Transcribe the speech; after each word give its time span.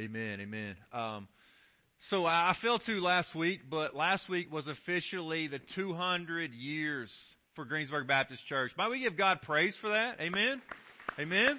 Amen. 0.00 0.40
Amen. 0.40 0.76
Um, 0.92 1.26
so 1.98 2.24
I 2.24 2.52
fell 2.52 2.78
to 2.78 3.00
last 3.00 3.34
week, 3.34 3.62
but 3.68 3.96
last 3.96 4.28
week 4.28 4.52
was 4.52 4.68
officially 4.68 5.48
the 5.48 5.58
200 5.58 6.54
years 6.54 7.34
for 7.54 7.64
Greensburg 7.64 8.06
Baptist 8.06 8.46
Church. 8.46 8.76
Might 8.76 8.90
we 8.90 9.00
give 9.00 9.16
God 9.16 9.42
praise 9.42 9.74
for 9.74 9.88
that? 9.88 10.20
Amen. 10.20 10.62
Amen. 11.18 11.58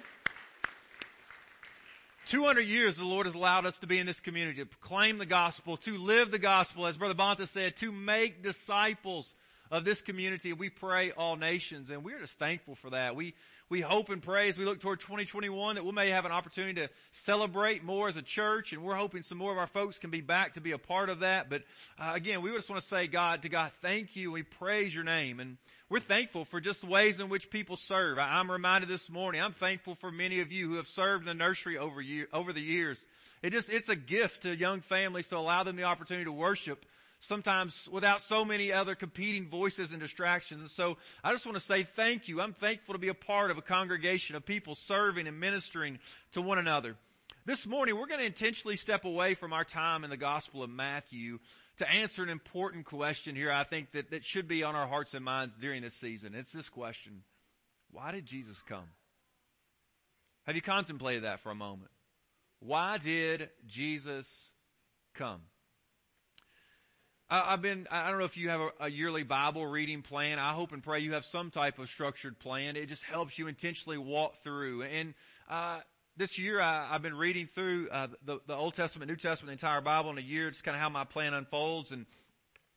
200 2.28 2.62
years 2.62 2.96
the 2.96 3.04
Lord 3.04 3.26
has 3.26 3.34
allowed 3.34 3.66
us 3.66 3.78
to 3.80 3.86
be 3.86 3.98
in 3.98 4.06
this 4.06 4.20
community, 4.20 4.60
to 4.60 4.66
proclaim 4.66 5.18
the 5.18 5.26
gospel, 5.26 5.76
to 5.78 5.98
live 5.98 6.30
the 6.30 6.38
gospel, 6.38 6.86
as 6.86 6.96
Brother 6.96 7.14
Bonta 7.14 7.46
said, 7.46 7.76
to 7.76 7.92
make 7.92 8.42
disciples 8.42 9.34
of 9.70 9.84
this 9.84 10.02
community. 10.02 10.52
We 10.52 10.68
pray 10.68 11.12
all 11.12 11.36
nations, 11.36 11.90
and 11.90 12.04
we're 12.04 12.18
just 12.18 12.38
thankful 12.38 12.74
for 12.74 12.90
that. 12.90 13.14
We, 13.14 13.34
we 13.68 13.80
hope 13.80 14.08
and 14.08 14.20
pray 14.20 14.48
as 14.48 14.58
we 14.58 14.64
look 14.64 14.80
toward 14.80 15.00
2021 15.00 15.76
that 15.76 15.84
we 15.84 15.92
may 15.92 16.10
have 16.10 16.24
an 16.24 16.32
opportunity 16.32 16.74
to 16.74 16.88
celebrate 17.12 17.84
more 17.84 18.08
as 18.08 18.16
a 18.16 18.22
church, 18.22 18.72
and 18.72 18.82
we're 18.82 18.96
hoping 18.96 19.22
some 19.22 19.38
more 19.38 19.52
of 19.52 19.58
our 19.58 19.68
folks 19.68 19.98
can 19.98 20.10
be 20.10 20.20
back 20.20 20.54
to 20.54 20.60
be 20.60 20.72
a 20.72 20.78
part 20.78 21.08
of 21.08 21.20
that. 21.20 21.48
But 21.48 21.62
uh, 21.98 22.12
again, 22.14 22.42
we 22.42 22.50
just 22.50 22.68
want 22.68 22.82
to 22.82 22.88
say, 22.88 23.06
God, 23.06 23.42
to 23.42 23.48
God, 23.48 23.70
thank 23.80 24.16
you. 24.16 24.32
We 24.32 24.42
praise 24.42 24.92
your 24.92 25.04
name, 25.04 25.38
and 25.38 25.56
we're 25.88 26.00
thankful 26.00 26.44
for 26.44 26.60
just 26.60 26.80
the 26.80 26.88
ways 26.88 27.20
in 27.20 27.28
which 27.28 27.48
people 27.48 27.76
serve. 27.76 28.18
I, 28.18 28.40
am 28.40 28.50
reminded 28.50 28.88
this 28.88 29.08
morning, 29.08 29.40
I'm 29.40 29.52
thankful 29.52 29.94
for 29.94 30.10
many 30.10 30.40
of 30.40 30.50
you 30.50 30.68
who 30.68 30.76
have 30.76 30.88
served 30.88 31.22
in 31.22 31.28
the 31.28 31.44
nursery 31.44 31.78
over 31.78 32.00
year, 32.00 32.26
over 32.32 32.52
the 32.52 32.60
years. 32.60 33.04
It 33.42 33.50
just, 33.52 33.70
it's 33.70 33.88
a 33.88 33.96
gift 33.96 34.42
to 34.42 34.54
young 34.54 34.80
families 34.82 35.28
to 35.28 35.36
allow 35.36 35.62
them 35.62 35.76
the 35.76 35.84
opportunity 35.84 36.24
to 36.24 36.32
worship 36.32 36.84
sometimes 37.20 37.88
without 37.90 38.22
so 38.22 38.44
many 38.44 38.72
other 38.72 38.94
competing 38.94 39.48
voices 39.48 39.92
and 39.92 40.00
distractions. 40.00 40.60
And 40.60 40.70
so 40.70 40.96
I 41.22 41.32
just 41.32 41.46
want 41.46 41.58
to 41.58 41.64
say 41.64 41.84
thank 41.84 42.28
you. 42.28 42.40
I'm 42.40 42.54
thankful 42.54 42.94
to 42.94 42.98
be 42.98 43.08
a 43.08 43.14
part 43.14 43.50
of 43.50 43.58
a 43.58 43.62
congregation 43.62 44.36
of 44.36 44.44
people 44.44 44.74
serving 44.74 45.26
and 45.26 45.38
ministering 45.38 45.98
to 46.32 46.42
one 46.42 46.58
another. 46.58 46.96
This 47.44 47.66
morning 47.66 47.96
we're 47.96 48.06
going 48.06 48.20
to 48.20 48.26
intentionally 48.26 48.76
step 48.76 49.04
away 49.04 49.34
from 49.34 49.52
our 49.52 49.64
time 49.64 50.04
in 50.04 50.10
the 50.10 50.16
Gospel 50.16 50.62
of 50.62 50.70
Matthew 50.70 51.38
to 51.78 51.90
answer 51.90 52.22
an 52.22 52.28
important 52.28 52.84
question 52.84 53.34
here 53.34 53.50
I 53.50 53.64
think 53.64 53.92
that, 53.92 54.10
that 54.10 54.24
should 54.24 54.48
be 54.48 54.62
on 54.62 54.74
our 54.74 54.86
hearts 54.86 55.14
and 55.14 55.24
minds 55.24 55.54
during 55.60 55.82
this 55.82 55.94
season. 55.94 56.34
It's 56.34 56.52
this 56.52 56.68
question. 56.68 57.22
Why 57.92 58.12
did 58.12 58.26
Jesus 58.26 58.60
come? 58.68 58.88
Have 60.46 60.56
you 60.56 60.62
contemplated 60.62 61.24
that 61.24 61.40
for 61.40 61.50
a 61.50 61.54
moment? 61.54 61.90
Why 62.60 62.98
did 62.98 63.48
Jesus 63.66 64.50
come? 65.14 65.40
I, 67.30 67.52
have 67.52 67.62
been, 67.62 67.86
I 67.92 68.10
don't 68.10 68.18
know 68.18 68.24
if 68.24 68.36
you 68.36 68.48
have 68.48 68.60
a, 68.80 68.90
yearly 68.90 69.22
Bible 69.22 69.64
reading 69.64 70.02
plan. 70.02 70.40
I 70.40 70.52
hope 70.52 70.72
and 70.72 70.82
pray 70.82 70.98
you 70.98 71.12
have 71.12 71.24
some 71.24 71.52
type 71.52 71.78
of 71.78 71.88
structured 71.88 72.40
plan. 72.40 72.74
It 72.74 72.86
just 72.86 73.04
helps 73.04 73.38
you 73.38 73.46
intentionally 73.46 73.98
walk 73.98 74.42
through. 74.42 74.82
And, 74.82 75.14
uh, 75.48 75.78
this 76.16 76.38
year 76.38 76.60
I, 76.60 76.88
have 76.88 77.02
been 77.02 77.14
reading 77.14 77.48
through, 77.54 77.88
uh, 77.90 78.08
the, 78.24 78.40
the 78.48 78.54
Old 78.54 78.74
Testament, 78.74 79.08
New 79.08 79.16
Testament, 79.16 79.60
the 79.60 79.64
entire 79.64 79.80
Bible 79.80 80.10
in 80.10 80.18
a 80.18 80.22
year. 80.22 80.48
It's 80.48 80.60
kind 80.60 80.74
of 80.74 80.80
how 80.82 80.88
my 80.88 81.04
plan 81.04 81.32
unfolds. 81.32 81.92
And, 81.92 82.04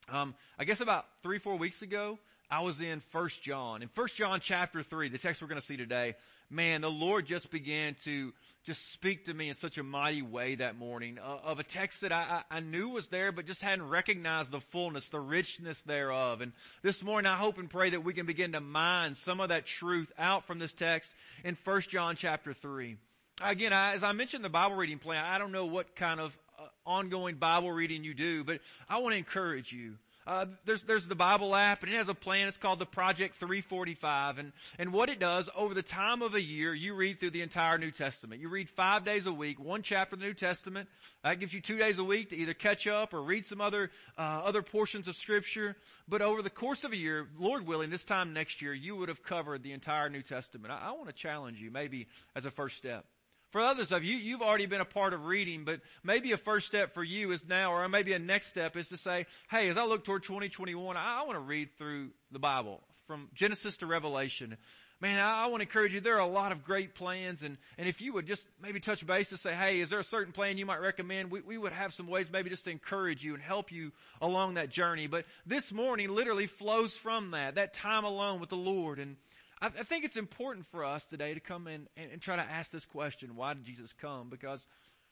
um, 0.08 0.36
I 0.56 0.64
guess 0.64 0.80
about 0.80 1.06
three, 1.24 1.40
four 1.40 1.56
weeks 1.56 1.82
ago, 1.82 2.20
I 2.54 2.60
was 2.60 2.80
in 2.80 3.02
First 3.10 3.42
John. 3.42 3.82
In 3.82 3.88
First 3.88 4.14
John 4.14 4.38
chapter 4.40 4.84
3, 4.84 5.08
the 5.08 5.18
text 5.18 5.42
we're 5.42 5.48
going 5.48 5.60
to 5.60 5.66
see 5.66 5.76
today, 5.76 6.14
man, 6.48 6.82
the 6.82 6.90
Lord 6.90 7.26
just 7.26 7.50
began 7.50 7.96
to 8.04 8.32
just 8.64 8.92
speak 8.92 9.24
to 9.24 9.34
me 9.34 9.48
in 9.48 9.56
such 9.56 9.76
a 9.76 9.82
mighty 9.82 10.22
way 10.22 10.54
that 10.54 10.78
morning 10.78 11.18
uh, 11.18 11.38
of 11.42 11.58
a 11.58 11.64
text 11.64 12.02
that 12.02 12.12
I, 12.12 12.42
I, 12.48 12.60
knew 12.60 12.90
was 12.90 13.08
there, 13.08 13.32
but 13.32 13.46
just 13.46 13.60
hadn't 13.60 13.88
recognized 13.88 14.52
the 14.52 14.60
fullness, 14.60 15.08
the 15.08 15.18
richness 15.18 15.82
thereof. 15.82 16.42
And 16.42 16.52
this 16.80 17.02
morning 17.02 17.28
I 17.28 17.36
hope 17.36 17.58
and 17.58 17.68
pray 17.68 17.90
that 17.90 18.04
we 18.04 18.14
can 18.14 18.24
begin 18.24 18.52
to 18.52 18.60
mine 18.60 19.16
some 19.16 19.40
of 19.40 19.48
that 19.48 19.66
truth 19.66 20.12
out 20.16 20.46
from 20.46 20.60
this 20.60 20.72
text 20.72 21.12
in 21.42 21.58
1 21.64 21.80
John 21.80 22.14
chapter 22.14 22.54
3. 22.54 22.96
Again, 23.42 23.72
I, 23.72 23.94
as 23.94 24.04
I 24.04 24.12
mentioned 24.12 24.44
the 24.44 24.48
Bible 24.48 24.76
reading 24.76 25.00
plan, 25.00 25.24
I 25.24 25.38
don't 25.38 25.50
know 25.50 25.66
what 25.66 25.96
kind 25.96 26.20
of 26.20 26.32
uh, 26.56 26.66
ongoing 26.86 27.34
Bible 27.34 27.72
reading 27.72 28.04
you 28.04 28.14
do, 28.14 28.44
but 28.44 28.60
I 28.88 28.98
want 28.98 29.14
to 29.14 29.18
encourage 29.18 29.72
you 29.72 29.96
uh, 30.26 30.46
there's 30.64 30.82
there's 30.84 31.06
the 31.06 31.14
Bible 31.14 31.54
app, 31.54 31.82
and 31.82 31.92
it 31.92 31.96
has 31.96 32.08
a 32.08 32.14
plan. 32.14 32.48
It's 32.48 32.56
called 32.56 32.78
the 32.78 32.86
Project 32.86 33.36
345, 33.36 34.38
and 34.38 34.52
and 34.78 34.92
what 34.92 35.10
it 35.10 35.18
does 35.18 35.50
over 35.54 35.74
the 35.74 35.82
time 35.82 36.22
of 36.22 36.34
a 36.34 36.40
year, 36.40 36.72
you 36.74 36.94
read 36.94 37.20
through 37.20 37.30
the 37.30 37.42
entire 37.42 37.76
New 37.76 37.90
Testament. 37.90 38.40
You 38.40 38.48
read 38.48 38.70
five 38.70 39.04
days 39.04 39.26
a 39.26 39.32
week, 39.32 39.60
one 39.60 39.82
chapter 39.82 40.14
of 40.14 40.20
the 40.20 40.26
New 40.26 40.34
Testament. 40.34 40.88
That 41.22 41.40
gives 41.40 41.52
you 41.52 41.60
two 41.60 41.76
days 41.76 41.98
a 41.98 42.04
week 42.04 42.30
to 42.30 42.36
either 42.36 42.54
catch 42.54 42.86
up 42.86 43.12
or 43.12 43.22
read 43.22 43.46
some 43.46 43.60
other 43.60 43.90
uh, 44.16 44.20
other 44.20 44.62
portions 44.62 45.08
of 45.08 45.16
Scripture. 45.16 45.76
But 46.08 46.22
over 46.22 46.42
the 46.42 46.50
course 46.50 46.84
of 46.84 46.92
a 46.92 46.96
year, 46.96 47.28
Lord 47.38 47.66
willing, 47.66 47.90
this 47.90 48.04
time 48.04 48.32
next 48.32 48.62
year, 48.62 48.72
you 48.72 48.96
would 48.96 49.10
have 49.10 49.22
covered 49.22 49.62
the 49.62 49.72
entire 49.72 50.08
New 50.08 50.22
Testament. 50.22 50.72
I, 50.72 50.88
I 50.88 50.92
want 50.92 51.08
to 51.08 51.14
challenge 51.14 51.60
you, 51.60 51.70
maybe 51.70 52.08
as 52.34 52.46
a 52.46 52.50
first 52.50 52.76
step. 52.76 53.04
For 53.54 53.60
others 53.60 53.92
of 53.92 54.02
you, 54.02 54.16
you've 54.16 54.42
already 54.42 54.66
been 54.66 54.80
a 54.80 54.84
part 54.84 55.12
of 55.12 55.26
reading, 55.26 55.64
but 55.64 55.78
maybe 56.02 56.32
a 56.32 56.36
first 56.36 56.66
step 56.66 56.92
for 56.92 57.04
you 57.04 57.30
is 57.30 57.46
now, 57.46 57.72
or 57.72 57.88
maybe 57.88 58.12
a 58.12 58.18
next 58.18 58.48
step 58.48 58.76
is 58.76 58.88
to 58.88 58.96
say, 58.96 59.26
hey, 59.48 59.68
as 59.68 59.76
I 59.76 59.84
look 59.84 60.04
toward 60.04 60.24
2021, 60.24 60.96
I, 60.96 61.20
I 61.20 61.22
want 61.22 61.36
to 61.36 61.40
read 61.40 61.68
through 61.78 62.08
the 62.32 62.40
Bible 62.40 62.80
from 63.06 63.28
Genesis 63.32 63.76
to 63.76 63.86
Revelation. 63.86 64.56
Man, 65.00 65.20
I, 65.20 65.44
I 65.44 65.46
want 65.46 65.60
to 65.60 65.68
encourage 65.68 65.94
you. 65.94 66.00
There 66.00 66.16
are 66.16 66.18
a 66.18 66.26
lot 66.26 66.50
of 66.50 66.64
great 66.64 66.96
plans, 66.96 67.44
and, 67.44 67.56
and 67.78 67.88
if 67.88 68.00
you 68.00 68.12
would 68.14 68.26
just 68.26 68.44
maybe 68.60 68.80
touch 68.80 69.06
base 69.06 69.30
and 69.30 69.38
say, 69.38 69.54
hey, 69.54 69.78
is 69.78 69.88
there 69.88 70.00
a 70.00 70.04
certain 70.04 70.32
plan 70.32 70.58
you 70.58 70.66
might 70.66 70.80
recommend? 70.80 71.30
We, 71.30 71.40
we 71.42 71.56
would 71.56 71.72
have 71.72 71.94
some 71.94 72.08
ways 72.08 72.32
maybe 72.32 72.50
just 72.50 72.64
to 72.64 72.72
encourage 72.72 73.22
you 73.22 73.34
and 73.34 73.42
help 73.42 73.70
you 73.70 73.92
along 74.20 74.54
that 74.54 74.68
journey. 74.68 75.06
But 75.06 75.26
this 75.46 75.70
morning 75.70 76.08
literally 76.08 76.48
flows 76.48 76.96
from 76.96 77.30
that, 77.30 77.54
that 77.54 77.72
time 77.72 78.02
alone 78.02 78.40
with 78.40 78.50
the 78.50 78.56
Lord. 78.56 78.98
And, 78.98 79.14
I, 79.60 79.66
I 79.66 79.82
think 79.84 80.04
it's 80.04 80.16
important 80.16 80.66
for 80.66 80.84
us 80.84 81.04
today 81.10 81.34
to 81.34 81.40
come 81.40 81.66
in 81.66 81.88
and, 81.96 82.12
and, 82.12 82.20
try 82.20 82.36
to 82.36 82.42
ask 82.42 82.70
this 82.70 82.86
question, 82.86 83.36
why 83.36 83.54
did 83.54 83.64
Jesus 83.64 83.92
come? 84.00 84.28
Because 84.30 84.64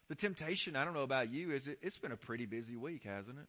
the 0.09 0.15
temptation, 0.15 0.77
I 0.77 0.85
don't 0.85 0.95
know 0.95 1.03
about 1.03 1.31
you, 1.31 1.53
is 1.53 1.69
it, 1.69 1.79
it's 1.83 1.99
been 1.99 2.13
a 2.13 2.17
pretty 2.17 2.47
busy 2.47 2.77
week, 2.77 3.05
hasn't 3.05 3.39
it? 3.39 3.47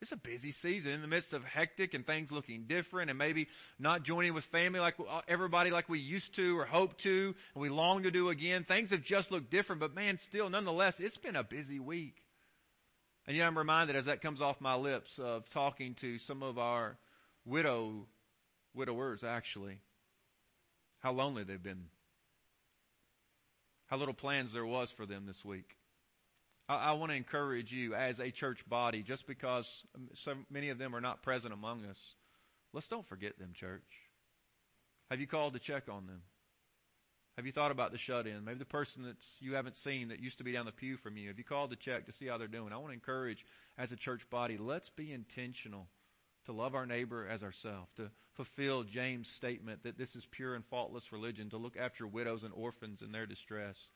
It's 0.00 0.12
a 0.12 0.16
busy 0.16 0.52
season 0.52 0.92
in 0.92 1.02
the 1.02 1.06
midst 1.06 1.34
of 1.34 1.44
hectic 1.44 1.92
and 1.92 2.06
things 2.06 2.32
looking 2.32 2.64
different 2.66 3.10
and 3.10 3.18
maybe 3.18 3.48
not 3.78 4.02
joining 4.02 4.32
with 4.32 4.44
family 4.44 4.80
like 4.80 4.94
uh, 4.98 5.20
everybody 5.28 5.70
like 5.70 5.90
we 5.90 5.98
used 5.98 6.34
to 6.36 6.58
or 6.58 6.64
hope 6.64 6.96
to 6.98 7.34
and 7.54 7.62
we 7.62 7.68
long 7.68 8.04
to 8.04 8.10
do 8.10 8.30
again. 8.30 8.64
Things 8.64 8.90
have 8.90 9.02
just 9.02 9.30
looked 9.30 9.50
different, 9.50 9.80
but 9.80 9.94
man, 9.94 10.18
still 10.18 10.48
nonetheless, 10.48 11.00
it's 11.00 11.18
been 11.18 11.36
a 11.36 11.44
busy 11.44 11.78
week. 11.78 12.16
And 13.26 13.36
yet 13.36 13.46
I'm 13.46 13.58
reminded 13.58 13.94
as 13.94 14.06
that 14.06 14.22
comes 14.22 14.40
off 14.40 14.58
my 14.58 14.74
lips 14.74 15.18
of 15.18 15.48
talking 15.50 15.94
to 15.96 16.18
some 16.18 16.42
of 16.42 16.58
our 16.58 16.96
widow, 17.44 18.06
widowers 18.74 19.22
actually, 19.22 19.80
how 21.00 21.12
lonely 21.12 21.44
they've 21.44 21.62
been. 21.62 21.86
How 23.86 23.96
little 23.96 24.14
plans 24.14 24.52
there 24.52 24.66
was 24.66 24.90
for 24.90 25.04
them 25.04 25.26
this 25.26 25.44
week. 25.44 25.76
I, 26.68 26.76
I 26.76 26.92
want 26.92 27.10
to 27.10 27.16
encourage 27.16 27.72
you 27.72 27.94
as 27.94 28.20
a 28.20 28.30
church 28.30 28.60
body, 28.68 29.02
just 29.02 29.26
because 29.26 29.66
so 30.14 30.34
many 30.50 30.68
of 30.68 30.78
them 30.78 30.94
are 30.94 31.00
not 31.00 31.22
present 31.22 31.52
among 31.52 31.84
us, 31.86 31.98
let's 32.72 32.88
don't 32.88 33.06
forget 33.06 33.38
them, 33.38 33.52
church. 33.54 33.82
Have 35.10 35.20
you 35.20 35.26
called 35.26 35.54
to 35.54 35.58
check 35.58 35.84
on 35.90 36.06
them? 36.06 36.22
Have 37.36 37.46
you 37.46 37.52
thought 37.52 37.70
about 37.70 37.90
the 37.90 37.98
shut 37.98 38.26
in? 38.26 38.44
Maybe 38.44 38.58
the 38.58 38.64
person 38.64 39.02
that 39.04 39.16
you 39.40 39.54
haven't 39.54 39.76
seen 39.76 40.08
that 40.08 40.20
used 40.20 40.38
to 40.38 40.44
be 40.44 40.52
down 40.52 40.66
the 40.66 40.72
pew 40.72 40.96
from 40.96 41.16
you. 41.16 41.28
Have 41.28 41.38
you 41.38 41.44
called 41.44 41.70
to 41.70 41.76
check 41.76 42.06
to 42.06 42.12
see 42.12 42.26
how 42.26 42.38
they're 42.38 42.48
doing? 42.48 42.72
I 42.72 42.76
want 42.76 42.88
to 42.88 42.94
encourage 42.94 43.44
as 43.78 43.92
a 43.92 43.96
church 43.96 44.28
body, 44.30 44.58
let's 44.58 44.90
be 44.90 45.12
intentional 45.12 45.86
to 46.46 46.52
love 46.52 46.74
our 46.74 46.86
neighbor 46.86 47.26
as 47.28 47.42
ourselves, 47.42 47.90
to 47.96 48.10
fulfill 48.44 48.84
James' 48.84 49.28
statement 49.28 49.82
that 49.82 49.98
this 49.98 50.16
is 50.16 50.24
pure 50.24 50.54
and 50.54 50.64
faultless 50.64 51.12
religion, 51.12 51.50
to 51.50 51.58
look 51.58 51.76
after 51.76 52.06
widows 52.06 52.42
and 52.42 52.54
orphans 52.54 53.02
in 53.02 53.12
their 53.12 53.26
distress. 53.26 53.90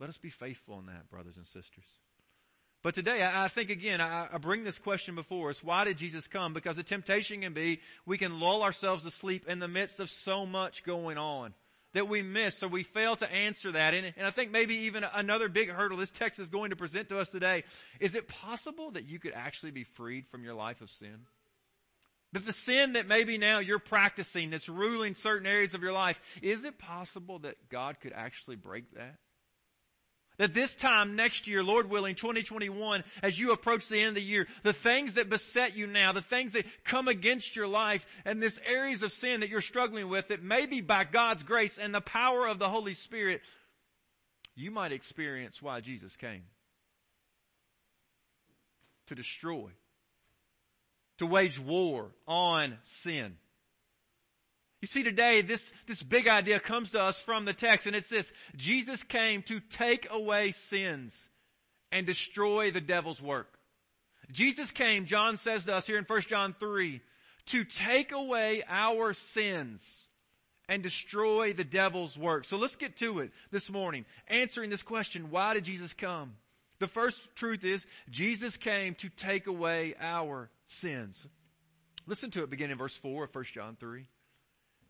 Let 0.00 0.08
us 0.08 0.18
be 0.18 0.28
faithful 0.28 0.80
in 0.80 0.86
that, 0.86 1.08
brothers 1.08 1.36
and 1.36 1.46
sisters. 1.46 1.84
But 2.82 2.96
today, 2.96 3.22
I 3.22 3.46
think 3.46 3.70
again, 3.70 4.00
I 4.00 4.38
bring 4.38 4.64
this 4.64 4.78
question 4.78 5.14
before 5.14 5.50
us. 5.50 5.62
Why 5.62 5.84
did 5.84 5.98
Jesus 5.98 6.26
come? 6.26 6.52
Because 6.52 6.76
the 6.76 6.82
temptation 6.82 7.42
can 7.42 7.52
be 7.52 7.80
we 8.04 8.18
can 8.18 8.40
lull 8.40 8.62
ourselves 8.62 9.04
to 9.04 9.10
sleep 9.10 9.48
in 9.48 9.60
the 9.60 9.68
midst 9.68 10.00
of 10.00 10.10
so 10.10 10.46
much 10.46 10.82
going 10.82 11.16
on 11.16 11.54
that 11.94 12.08
we 12.08 12.22
miss 12.22 12.62
or 12.62 12.68
we 12.68 12.82
fail 12.82 13.16
to 13.16 13.32
answer 13.32 13.72
that. 13.72 13.94
And, 13.94 14.12
and 14.16 14.26
I 14.26 14.30
think 14.30 14.50
maybe 14.50 14.74
even 14.74 15.04
another 15.14 15.48
big 15.48 15.70
hurdle 15.70 15.98
this 15.98 16.10
text 16.10 16.40
is 16.40 16.48
going 16.48 16.70
to 16.70 16.76
present 16.76 17.08
to 17.08 17.18
us 17.18 17.28
today. 17.28 17.64
Is 18.00 18.14
it 18.14 18.28
possible 18.28 18.90
that 18.92 19.06
you 19.06 19.18
could 19.18 19.32
actually 19.32 19.72
be 19.72 19.84
freed 19.84 20.26
from 20.26 20.44
your 20.44 20.54
life 20.54 20.80
of 20.80 20.90
sin? 20.90 21.26
But 22.32 22.44
the 22.44 22.52
sin 22.52 22.94
that 22.94 23.06
maybe 23.06 23.38
now 23.38 23.60
you're 23.60 23.78
practicing 23.78 24.50
that's 24.50 24.68
ruling 24.68 25.14
certain 25.14 25.46
areas 25.46 25.74
of 25.74 25.82
your 25.82 25.92
life, 25.92 26.20
is 26.42 26.64
it 26.64 26.78
possible 26.78 27.38
that 27.40 27.68
God 27.70 28.00
could 28.00 28.12
actually 28.12 28.56
break 28.56 28.92
that? 28.94 29.16
That 30.38 30.52
this 30.52 30.74
time 30.74 31.16
next 31.16 31.46
year, 31.46 31.62
Lord 31.62 31.88
willing, 31.88 32.14
2021, 32.14 33.04
as 33.22 33.38
you 33.38 33.52
approach 33.52 33.88
the 33.88 33.98
end 33.98 34.08
of 34.08 34.14
the 34.16 34.22
year, 34.22 34.46
the 34.64 34.74
things 34.74 35.14
that 35.14 35.30
beset 35.30 35.74
you 35.74 35.86
now, 35.86 36.12
the 36.12 36.20
things 36.20 36.52
that 36.52 36.66
come 36.84 37.08
against 37.08 37.56
your 37.56 37.68
life, 37.68 38.04
and 38.26 38.42
this 38.42 38.58
areas 38.66 39.02
of 39.02 39.12
sin 39.12 39.40
that 39.40 39.48
you're 39.48 39.62
struggling 39.62 40.08
with, 40.10 40.28
that 40.28 40.42
maybe 40.42 40.82
by 40.82 41.04
God's 41.04 41.42
grace 41.42 41.78
and 41.78 41.94
the 41.94 42.02
power 42.02 42.46
of 42.46 42.58
the 42.58 42.68
Holy 42.68 42.92
Spirit, 42.92 43.40
you 44.54 44.70
might 44.70 44.92
experience 44.92 45.62
why 45.62 45.80
Jesus 45.80 46.16
came. 46.16 46.42
To 49.06 49.14
destroy 49.14 49.70
to 51.18 51.26
wage 51.26 51.58
war 51.58 52.10
on 52.26 52.78
sin. 52.82 53.36
You 54.80 54.88
see 54.88 55.02
today, 55.02 55.40
this, 55.40 55.72
this 55.86 56.02
big 56.02 56.28
idea 56.28 56.60
comes 56.60 56.90
to 56.92 57.00
us 57.00 57.18
from 57.18 57.44
the 57.44 57.54
text 57.54 57.86
and 57.86 57.96
it's 57.96 58.08
this. 58.08 58.30
Jesus 58.56 59.02
came 59.02 59.42
to 59.44 59.60
take 59.60 60.06
away 60.10 60.52
sins 60.52 61.14
and 61.90 62.06
destroy 62.06 62.70
the 62.70 62.80
devil's 62.80 63.22
work. 63.22 63.58
Jesus 64.30 64.70
came, 64.70 65.06
John 65.06 65.38
says 65.38 65.64
to 65.64 65.74
us 65.74 65.86
here 65.86 65.98
in 65.98 66.04
1 66.04 66.20
John 66.22 66.54
3, 66.58 67.00
to 67.46 67.64
take 67.64 68.12
away 68.12 68.64
our 68.68 69.14
sins 69.14 70.08
and 70.68 70.82
destroy 70.82 71.52
the 71.52 71.64
devil's 71.64 72.18
work. 72.18 72.44
So 72.44 72.56
let's 72.56 72.76
get 72.76 72.96
to 72.98 73.20
it 73.20 73.30
this 73.52 73.70
morning, 73.70 74.04
answering 74.26 74.68
this 74.68 74.82
question, 74.82 75.30
why 75.30 75.54
did 75.54 75.64
Jesus 75.64 75.94
come? 75.94 76.34
The 76.78 76.86
first 76.86 77.20
truth 77.34 77.64
is, 77.64 77.86
Jesus 78.10 78.56
came 78.56 78.94
to 78.96 79.08
take 79.08 79.46
away 79.46 79.94
our 80.00 80.50
sins. 80.66 81.24
Listen 82.06 82.30
to 82.32 82.42
it 82.42 82.50
beginning 82.50 82.72
in 82.72 82.78
verse 82.78 82.96
4 82.96 83.24
of 83.24 83.34
1 83.34 83.44
John 83.54 83.76
3. 83.78 84.06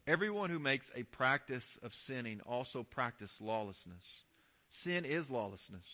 Everyone 0.07 0.51
who 0.51 0.59
makes 0.59 0.91
a 0.95 1.03
practice 1.03 1.79
of 1.83 1.95
sinning 1.95 2.41
also 2.47 2.83
practice 2.83 3.35
lawlessness. 3.41 4.05
Sin 4.69 5.05
is 5.05 5.31
lawlessness. 5.31 5.87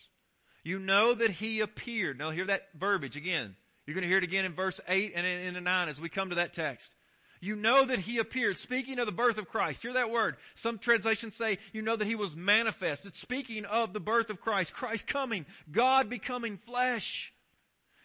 You 0.65 0.79
know 0.79 1.15
that 1.15 1.31
he 1.31 1.61
appeared. 1.61 2.19
Now 2.19 2.31
hear 2.31 2.47
that 2.47 2.69
verbiage 2.79 3.17
again. 3.17 3.56
You're 3.87 3.94
going 3.94 4.03
to 4.03 4.09
hear 4.09 4.19
it 4.19 4.25
again 4.25 4.44
in 4.44 4.55
verse 4.55 4.81
8 4.87 5.12
and 5.15 5.27
in, 5.27 5.56
in 5.56 5.65
9 5.65 5.89
as 5.89 6.00
we 6.00 6.09
come 6.09 6.31
to 6.31 6.37
that 6.37 6.55
text. 6.55 6.91
You 7.43 7.56
know 7.56 7.85
that 7.85 7.99
he 7.99 8.19
appeared. 8.19 8.61
Speaking 8.61 9.00
of 9.00 9.06
the 9.06 9.12
birth 9.12 9.37
of 9.37 9.49
Christ. 9.49 9.83
Hear 9.83 9.94
that 9.94 10.12
word. 10.12 10.37
Some 10.55 10.79
translations 10.79 11.35
say 11.35 11.59
you 11.73 11.83
know 11.83 11.97
that 11.97 12.06
he 12.06 12.15
was 12.15 12.37
manifest. 12.37 13.05
It's 13.05 13.21
speaking 13.21 13.65
of 13.65 13.93
the 13.93 13.99
birth 13.99 14.31
of 14.31 14.41
Christ. 14.41 14.73
Christ 14.73 15.09
coming. 15.09 15.44
God 15.71 16.09
becoming 16.09 16.56
flesh. 16.56 17.33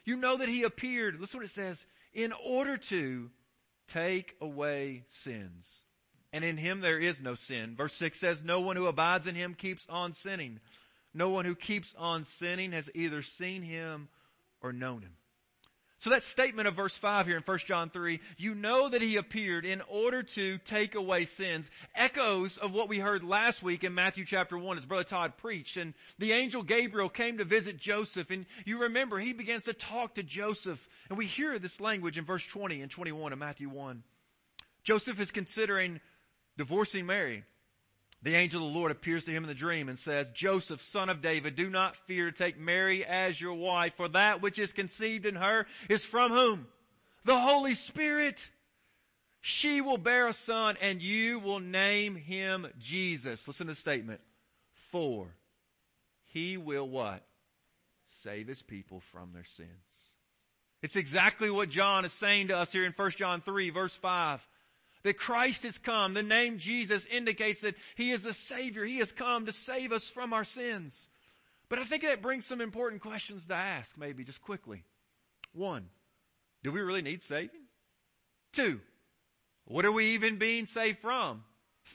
You 0.06 0.16
know 0.16 0.38
that 0.38 0.50
he 0.50 0.64
appeared. 0.64 1.20
Listen 1.22 1.40
what 1.40 1.46
it 1.46 1.52
says. 1.54 1.86
In 2.16 2.34
order 2.44 2.78
to 2.78 3.30
take 3.88 4.36
away 4.42 5.04
sins. 5.08 5.86
And 6.34 6.44
in 6.44 6.58
him 6.58 6.82
there 6.82 7.00
is 7.00 7.22
no 7.22 7.36
sin. 7.36 7.76
Verse 7.76 7.94
6 7.94 8.20
says, 8.20 8.44
No 8.44 8.62
one 8.62 8.76
who 8.76 8.88
abides 8.88 9.28
in 9.28 9.36
him 9.36 9.54
keeps 9.54 9.86
on 9.88 10.14
sinning. 10.14 10.60
No 11.14 11.30
one 11.30 11.46
who 11.46 11.54
keeps 11.54 11.94
on 11.96 12.26
sinning 12.26 12.72
has 12.72 12.90
either 12.96 13.22
seen 13.22 13.62
him 13.62 14.10
or 14.62 14.74
known 14.74 15.04
him. 15.04 15.14
So 16.00 16.12
that 16.12 16.24
statement 16.24 16.68
of 16.68 16.76
verse 16.76 16.96
5 16.96 17.26
here 17.26 17.38
in 17.38 17.44
1 17.44 17.58
John 17.66 17.90
3, 17.90 18.20
you 18.38 18.54
know 18.54 18.88
that 18.88 19.02
he 19.02 19.16
appeared 19.16 19.66
in 19.66 19.82
order 19.90 20.22
to 20.22 20.60
take 20.60 20.94
away 20.94 21.26
sins, 21.26 21.72
echoes 21.96 22.58
of 22.58 22.72
what 22.72 22.88
we 22.88 23.00
heard 23.00 23.24
last 23.24 23.64
week 23.64 23.84
in 23.84 23.96
Matthew 23.96 24.24
chapter 24.24 24.60
1 24.60 24.78
as 24.78 24.86
Brother 24.86 25.04
Todd 25.04 25.38
preached. 25.38 25.76
And 25.76 25.96
the 26.20 26.34
angel 26.34 26.62
Gabriel 26.62 27.10
came 27.10 27.40
to 27.40 27.46
visit 27.46 27.78
Joseph 27.78 28.30
and 28.30 28.46
you 28.64 28.82
remember 28.82 29.18
he 29.18 29.34
begins 29.34 29.64
to 29.64 29.74
talk 29.74 30.16
to 30.16 30.24
Joseph 30.24 30.88
and 31.10 31.18
we 31.18 31.26
hear 31.26 31.58
this 31.58 31.82
language 31.82 32.18
in 32.18 32.26
verse 32.26 32.46
20 32.46 32.82
and 32.82 32.92
21 32.92 33.34
of 33.34 33.40
Matthew 33.40 33.70
1. 33.70 34.04
Joseph 34.84 35.20
is 35.20 35.32
considering 35.32 36.00
divorcing 36.58 37.08
Mary. 37.08 37.44
The 38.24 38.36
angel 38.36 38.66
of 38.66 38.74
the 38.74 38.80
Lord 38.80 38.92
appears 38.92 39.26
to 39.26 39.32
him 39.32 39.44
in 39.44 39.48
the 39.48 39.54
dream 39.54 39.90
and 39.90 40.00
says, 40.00 40.30
Joseph, 40.32 40.82
son 40.82 41.10
of 41.10 41.22
David, 41.22 41.56
do 41.56 41.70
not 41.70 41.96
fear 42.08 42.32
to 42.32 42.38
take 42.38 42.60
Mary 42.60 43.06
as 43.06 43.40
your 43.40 43.54
wife, 43.54 43.94
for 43.96 44.10
that 44.10 44.42
which 44.42 44.58
is 44.58 44.74
conceived 44.74 45.26
in 45.26 45.36
her 45.36 45.68
is 45.88 46.04
from 46.04 46.32
whom? 46.32 46.68
The 47.26 47.40
Holy 47.40 47.76
Spirit. 47.76 48.50
She 49.42 49.82
will 49.82 50.00
bear 50.00 50.28
a 50.28 50.34
son 50.34 50.78
and 50.82 51.02
you 51.02 51.40
will 51.40 51.60
name 51.60 52.16
him 52.16 52.68
Jesus. 52.80 53.48
Listen 53.48 53.68
to 53.68 53.74
the 53.74 53.80
statement. 53.80 54.20
For 54.92 55.28
he 56.26 56.58
will 56.58 56.90
what? 56.90 57.24
Save 58.24 58.48
his 58.48 58.62
people 58.62 59.02
from 59.12 59.32
their 59.34 59.46
sins. 59.46 59.70
It's 60.82 60.96
exactly 60.96 61.50
what 61.50 61.70
John 61.70 62.04
is 62.04 62.14
saying 62.14 62.50
to 62.50 62.58
us 62.58 62.72
here 62.72 62.86
in 62.86 62.94
1 62.94 63.12
John 63.12 63.42
3 63.42 63.70
verse 63.70 63.96
5 63.96 64.46
that 65.08 65.18
Christ 65.18 65.64
has 65.64 65.78
come. 65.78 66.14
The 66.14 66.22
name 66.22 66.58
Jesus 66.58 67.06
indicates 67.06 67.62
that 67.62 67.76
He 67.96 68.12
is 68.12 68.24
the 68.24 68.34
Savior. 68.34 68.84
He 68.84 68.98
has 68.98 69.12
come 69.12 69.46
to 69.46 69.54
save 69.54 69.92
us 69.92 70.10
from 70.10 70.34
our 70.34 70.44
sins. 70.44 71.08
But 71.70 71.80
I 71.80 71.86
think 71.86 72.04
that 72.04 72.22
brings 72.22 72.46
some 72.46 72.62
important 72.62 73.02
questions 73.02 73.46
to 73.46 73.54
ask, 73.54 73.98
maybe 73.98 74.24
just 74.24 74.42
quickly. 74.42 74.84
One, 75.54 75.88
do 76.64 76.72
we 76.72 76.82
really 76.82 77.02
need 77.02 77.24
saving? 77.24 77.62
Two, 78.54 78.80
what 79.66 79.86
are 79.86 79.92
we 79.92 80.08
even 80.08 80.38
being 80.38 80.66
saved 80.66 81.00
from? 81.00 81.44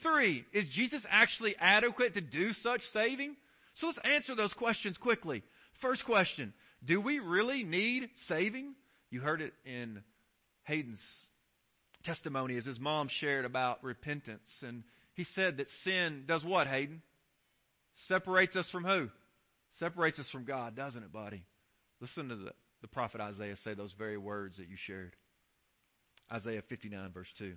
Three, 0.03 0.45
is 0.53 0.69
Jesus 0.69 1.07
actually 1.09 1.55
adequate 1.59 2.15
to 2.15 2.21
do 2.21 2.53
such 2.53 2.87
saving? 2.87 3.37
So 3.75 3.87
let's 3.87 3.99
answer 4.05 4.35
those 4.35 4.55
questions 4.55 4.97
quickly. 4.97 5.43
First 5.75 6.05
question, 6.05 6.55
do 6.85 7.01
we 7.01 7.19
really 7.19 7.63
need 7.63 8.11
saving? 8.15 8.75
You 9.11 9.21
heard 9.21 9.43
it 9.43 9.53
in 9.65 10.03
Hayden's 10.65 11.27
testimony 12.03 12.57
as 12.57 12.65
his 12.65 12.81
mom 12.81 13.09
shared 13.09 13.45
about 13.45 13.83
repentance. 13.83 14.63
And 14.67 14.85
he 15.15 15.25
said 15.25 15.59
that 15.59 15.71
sin 15.71 16.25
does 16.27 16.45
what, 16.45 16.67
Hayden? 16.67 17.03
Separates 18.07 18.57
us 18.57 18.71
from 18.71 18.85
who? 18.85 19.11
Separates 19.79 20.19
us 20.19 20.31
from 20.31 20.45
God, 20.45 20.75
doesn't 20.75 21.03
it, 21.03 21.13
buddy? 21.13 21.45
Listen 22.01 22.29
to 22.29 22.37
the, 22.37 22.53
the 22.81 22.89
prophet 22.89 23.21
Isaiah 23.21 23.57
say 23.57 23.75
those 23.75 23.93
very 23.93 24.19
words 24.19 24.59
that 24.59 24.69
you 24.69 24.77
shared. 24.77 25.15
Isaiah 26.31 26.63
59 26.63 27.13
verse 27.13 27.33
2. 27.39 27.55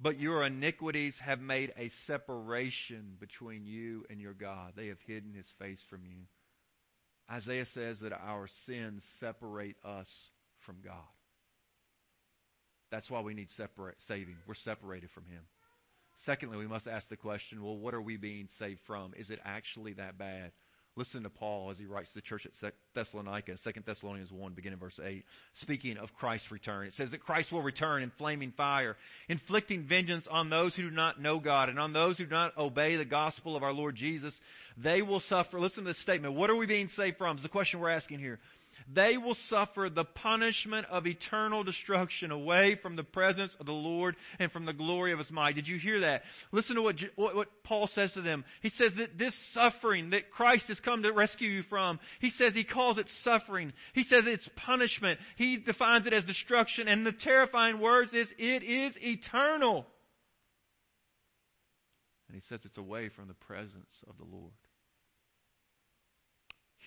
But 0.00 0.20
your 0.20 0.44
iniquities 0.44 1.18
have 1.18 1.40
made 1.40 1.72
a 1.76 1.88
separation 1.88 3.16
between 3.18 3.66
you 3.66 4.04
and 4.08 4.20
your 4.20 4.34
God. 4.34 4.74
They 4.76 4.88
have 4.88 5.00
hidden 5.06 5.34
his 5.34 5.50
face 5.58 5.82
from 5.90 6.04
you. 6.04 6.26
Isaiah 7.30 7.66
says 7.66 8.00
that 8.00 8.12
our 8.12 8.46
sins 8.66 9.04
separate 9.18 9.76
us 9.84 10.30
from 10.60 10.76
God. 10.84 10.94
That's 12.90 13.10
why 13.10 13.20
we 13.20 13.34
need 13.34 13.50
separate 13.50 14.00
saving. 14.06 14.36
We're 14.46 14.54
separated 14.54 15.10
from 15.10 15.24
Him. 15.26 15.42
Secondly, 16.16 16.56
we 16.56 16.66
must 16.66 16.88
ask 16.88 17.08
the 17.08 17.16
question, 17.16 17.62
well, 17.62 17.76
what 17.76 17.94
are 17.94 18.02
we 18.02 18.16
being 18.16 18.48
saved 18.48 18.80
from? 18.80 19.14
Is 19.16 19.30
it 19.30 19.40
actually 19.44 19.92
that 19.94 20.18
bad? 20.18 20.50
Listen 20.98 21.22
to 21.22 21.30
Paul 21.30 21.70
as 21.70 21.78
he 21.78 21.86
writes 21.86 22.08
to 22.08 22.16
the 22.16 22.20
church 22.20 22.44
at 22.44 22.74
Thessalonica, 22.92 23.56
2 23.56 23.72
Thessalonians 23.86 24.32
1, 24.32 24.52
beginning 24.54 24.80
verse 24.80 24.98
8. 25.00 25.24
Speaking 25.52 25.96
of 25.96 26.12
Christ's 26.12 26.50
return, 26.50 26.88
it 26.88 26.92
says 26.92 27.12
that 27.12 27.20
Christ 27.20 27.52
will 27.52 27.62
return 27.62 28.02
in 28.02 28.10
flaming 28.10 28.50
fire, 28.50 28.96
inflicting 29.28 29.84
vengeance 29.84 30.26
on 30.26 30.50
those 30.50 30.74
who 30.74 30.82
do 30.82 30.90
not 30.90 31.20
know 31.20 31.38
God 31.38 31.68
and 31.68 31.78
on 31.78 31.92
those 31.92 32.18
who 32.18 32.24
do 32.24 32.34
not 32.34 32.56
obey 32.58 32.96
the 32.96 33.04
gospel 33.04 33.54
of 33.54 33.62
our 33.62 33.72
Lord 33.72 33.94
Jesus. 33.94 34.40
They 34.76 35.00
will 35.00 35.20
suffer. 35.20 35.60
Listen 35.60 35.84
to 35.84 35.90
this 35.90 35.98
statement. 35.98 36.34
What 36.34 36.50
are 36.50 36.56
we 36.56 36.66
being 36.66 36.88
saved 36.88 37.16
from? 37.16 37.36
Is 37.36 37.44
the 37.44 37.48
question 37.48 37.78
we're 37.78 37.90
asking 37.90 38.18
here 38.18 38.40
they 38.90 39.18
will 39.18 39.34
suffer 39.34 39.90
the 39.90 40.04
punishment 40.04 40.86
of 40.90 41.06
eternal 41.06 41.62
destruction 41.62 42.30
away 42.30 42.74
from 42.74 42.96
the 42.96 43.04
presence 43.04 43.54
of 43.60 43.66
the 43.66 43.72
Lord 43.72 44.16
and 44.38 44.50
from 44.50 44.64
the 44.64 44.72
glory 44.72 45.12
of 45.12 45.18
His 45.18 45.30
might. 45.30 45.54
Did 45.54 45.68
you 45.68 45.78
hear 45.78 46.00
that? 46.00 46.24
Listen 46.52 46.76
to 46.76 46.82
what, 46.82 47.00
what, 47.16 47.36
what, 47.36 47.62
Paul 47.64 47.86
says 47.86 48.14
to 48.14 48.22
them. 48.22 48.44
He 48.62 48.70
says 48.70 48.94
that 48.94 49.18
this 49.18 49.34
suffering 49.34 50.10
that 50.10 50.30
Christ 50.30 50.68
has 50.68 50.80
come 50.80 51.02
to 51.02 51.12
rescue 51.12 51.50
you 51.50 51.62
from, 51.62 52.00
he 52.18 52.30
says 52.30 52.54
he 52.54 52.64
calls 52.64 52.98
it 52.98 53.10
suffering. 53.10 53.72
He 53.92 54.04
says 54.04 54.26
it's 54.26 54.48
punishment. 54.56 55.20
He 55.36 55.58
defines 55.58 56.06
it 56.06 56.14
as 56.14 56.24
destruction 56.24 56.88
and 56.88 57.04
the 57.04 57.12
terrifying 57.12 57.80
words 57.80 58.14
is 58.14 58.32
it 58.38 58.62
is 58.62 58.98
eternal. 59.02 59.86
And 62.28 62.34
he 62.34 62.40
says 62.40 62.60
it's 62.64 62.78
away 62.78 63.08
from 63.08 63.28
the 63.28 63.34
presence 63.34 64.04
of 64.08 64.16
the 64.18 64.24
Lord 64.24 64.52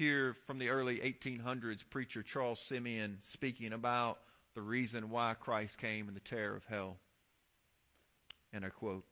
hear 0.01 0.35
from 0.47 0.57
the 0.57 0.69
early 0.69 0.97
1800s 0.97 1.83
preacher 1.91 2.23
Charles 2.23 2.59
Simeon 2.59 3.19
speaking 3.21 3.71
about 3.71 4.17
the 4.55 4.61
reason 4.61 5.11
why 5.11 5.35
Christ 5.35 5.77
came 5.77 6.07
and 6.07 6.15
the 6.15 6.21
terror 6.21 6.55
of 6.55 6.65
hell. 6.65 6.97
And 8.51 8.65
I 8.65 8.69
quote, 8.69 9.05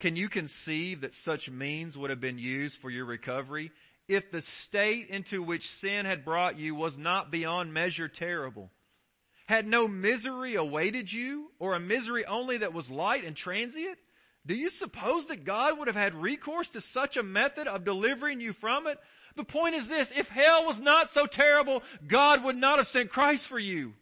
Can 0.00 0.16
you 0.16 0.30
conceive 0.30 1.02
that 1.02 1.12
such 1.12 1.50
means 1.50 1.98
would 1.98 2.08
have 2.08 2.22
been 2.22 2.38
used 2.38 2.80
for 2.80 2.88
your 2.88 3.04
recovery 3.04 3.70
if 4.08 4.30
the 4.30 4.40
state 4.40 5.10
into 5.10 5.42
which 5.42 5.70
sin 5.70 6.06
had 6.06 6.24
brought 6.24 6.58
you 6.58 6.74
was 6.74 6.96
not 6.96 7.30
beyond 7.30 7.74
measure 7.74 8.08
terrible? 8.08 8.70
Had 9.44 9.66
no 9.66 9.86
misery 9.86 10.54
awaited 10.54 11.12
you 11.12 11.50
or 11.58 11.74
a 11.74 11.80
misery 11.80 12.24
only 12.24 12.56
that 12.56 12.72
was 12.72 12.88
light 12.88 13.26
and 13.26 13.36
transient? 13.36 13.98
Do 14.46 14.54
you 14.54 14.70
suppose 14.70 15.26
that 15.26 15.44
God 15.44 15.78
would 15.78 15.86
have 15.86 15.96
had 15.96 16.14
recourse 16.14 16.68
to 16.70 16.80
such 16.80 17.16
a 17.16 17.22
method 17.22 17.68
of 17.68 17.84
delivering 17.84 18.40
you 18.40 18.52
from 18.52 18.86
it? 18.86 18.98
The 19.36 19.44
point 19.44 19.76
is 19.76 19.88
this, 19.88 20.12
if 20.16 20.28
hell 20.28 20.66
was 20.66 20.80
not 20.80 21.10
so 21.10 21.26
terrible, 21.26 21.82
God 22.06 22.44
would 22.44 22.56
not 22.56 22.78
have 22.78 22.86
sent 22.86 23.10
Christ 23.10 23.46
for 23.46 23.58
you. 23.58 23.94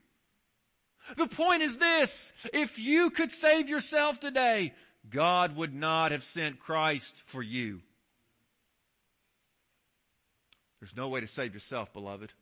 The 1.17 1.27
point 1.27 1.63
is 1.63 1.79
this, 1.79 2.33
if 2.53 2.79
you 2.79 3.11
could 3.11 3.33
save 3.33 3.69
yourself 3.69 4.21
today, 4.21 4.75
God 5.09 5.57
would 5.57 5.75
not 5.75 6.13
have 6.13 6.25
sent 6.25 6.59
Christ 6.59 7.17
for 7.27 7.43
you. 7.43 7.81
There's 10.81 10.97
no 10.97 11.09
way 11.09 11.21
to 11.21 11.27
save 11.27 11.53
yourself, 11.53 11.93
beloved. 11.93 12.33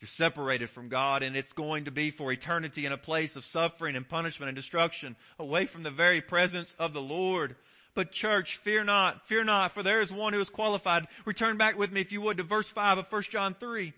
You're 0.00 0.08
separated 0.08 0.68
from 0.70 0.88
God 0.88 1.22
and 1.22 1.36
it's 1.36 1.52
going 1.52 1.86
to 1.86 1.90
be 1.90 2.10
for 2.10 2.30
eternity 2.30 2.84
in 2.84 2.92
a 2.92 2.98
place 2.98 3.36
of 3.36 3.44
suffering 3.44 3.96
and 3.96 4.08
punishment 4.08 4.48
and 4.48 4.56
destruction 4.56 5.16
away 5.38 5.66
from 5.66 5.82
the 5.82 5.90
very 5.90 6.20
presence 6.20 6.74
of 6.78 6.92
the 6.92 7.00
Lord. 7.00 7.56
But 7.94 8.12
church, 8.12 8.58
fear 8.58 8.84
not, 8.84 9.26
fear 9.26 9.42
not, 9.42 9.72
for 9.72 9.82
there 9.82 10.02
is 10.02 10.12
one 10.12 10.34
who 10.34 10.40
is 10.40 10.50
qualified. 10.50 11.08
Return 11.24 11.56
back 11.56 11.78
with 11.78 11.90
me, 11.90 12.02
if 12.02 12.12
you 12.12 12.20
would, 12.20 12.36
to 12.36 12.42
verse 12.42 12.68
5 12.68 12.98
of 12.98 13.06
1 13.10 13.22
John 13.22 13.54
3. 13.58 13.94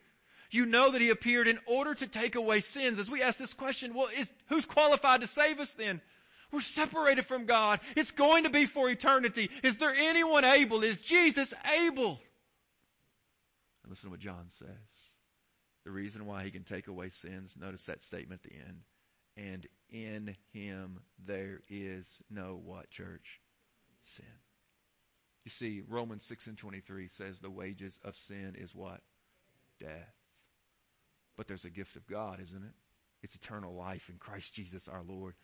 You 0.52 0.66
know 0.66 0.92
that 0.92 1.00
he 1.00 1.10
appeared 1.10 1.48
in 1.48 1.58
order 1.66 1.94
to 1.94 2.06
take 2.06 2.36
away 2.36 2.60
sins. 2.60 3.00
As 3.00 3.10
we 3.10 3.22
ask 3.22 3.38
this 3.38 3.52
question, 3.52 3.94
well, 3.94 4.08
is, 4.16 4.32
who's 4.48 4.64
qualified 4.64 5.22
to 5.22 5.26
save 5.26 5.58
us 5.58 5.72
then? 5.72 6.00
We're 6.52 6.60
separated 6.60 7.26
from 7.26 7.44
God. 7.44 7.80
It's 7.96 8.12
going 8.12 8.44
to 8.44 8.50
be 8.50 8.66
for 8.66 8.88
eternity. 8.88 9.50
Is 9.62 9.78
there 9.78 9.92
anyone 9.94 10.44
able? 10.44 10.84
Is 10.84 11.02
Jesus 11.02 11.52
able? 11.80 12.20
And 13.82 13.90
Listen 13.90 14.06
to 14.06 14.10
what 14.12 14.20
John 14.20 14.46
says. 14.50 15.07
The 15.88 15.94
reason 15.94 16.26
why 16.26 16.44
he 16.44 16.50
can 16.50 16.64
take 16.64 16.86
away 16.86 17.08
sins, 17.08 17.56
notice 17.58 17.86
that 17.86 18.02
statement 18.02 18.42
at 18.44 18.50
the 18.50 18.58
end. 18.58 18.82
And 19.38 19.66
in 19.88 20.36
him 20.52 21.00
there 21.24 21.60
is 21.70 22.20
no 22.28 22.60
what, 22.62 22.90
church? 22.90 23.40
Sin. 24.02 24.26
You 25.46 25.50
see, 25.50 25.82
Romans 25.88 26.26
6 26.26 26.46
and 26.48 26.58
23 26.58 27.08
says 27.08 27.38
the 27.38 27.48
wages 27.48 27.98
of 28.04 28.18
sin 28.18 28.54
is 28.58 28.74
what? 28.74 29.00
Death. 29.80 30.12
But 31.38 31.48
there's 31.48 31.64
a 31.64 31.70
gift 31.70 31.96
of 31.96 32.06
God, 32.06 32.38
isn't 32.42 32.62
it? 32.62 32.74
It's 33.22 33.34
eternal 33.34 33.74
life 33.74 34.10
in 34.10 34.18
Christ 34.18 34.52
Jesus 34.52 34.88
our 34.88 35.02
Lord. 35.08 35.36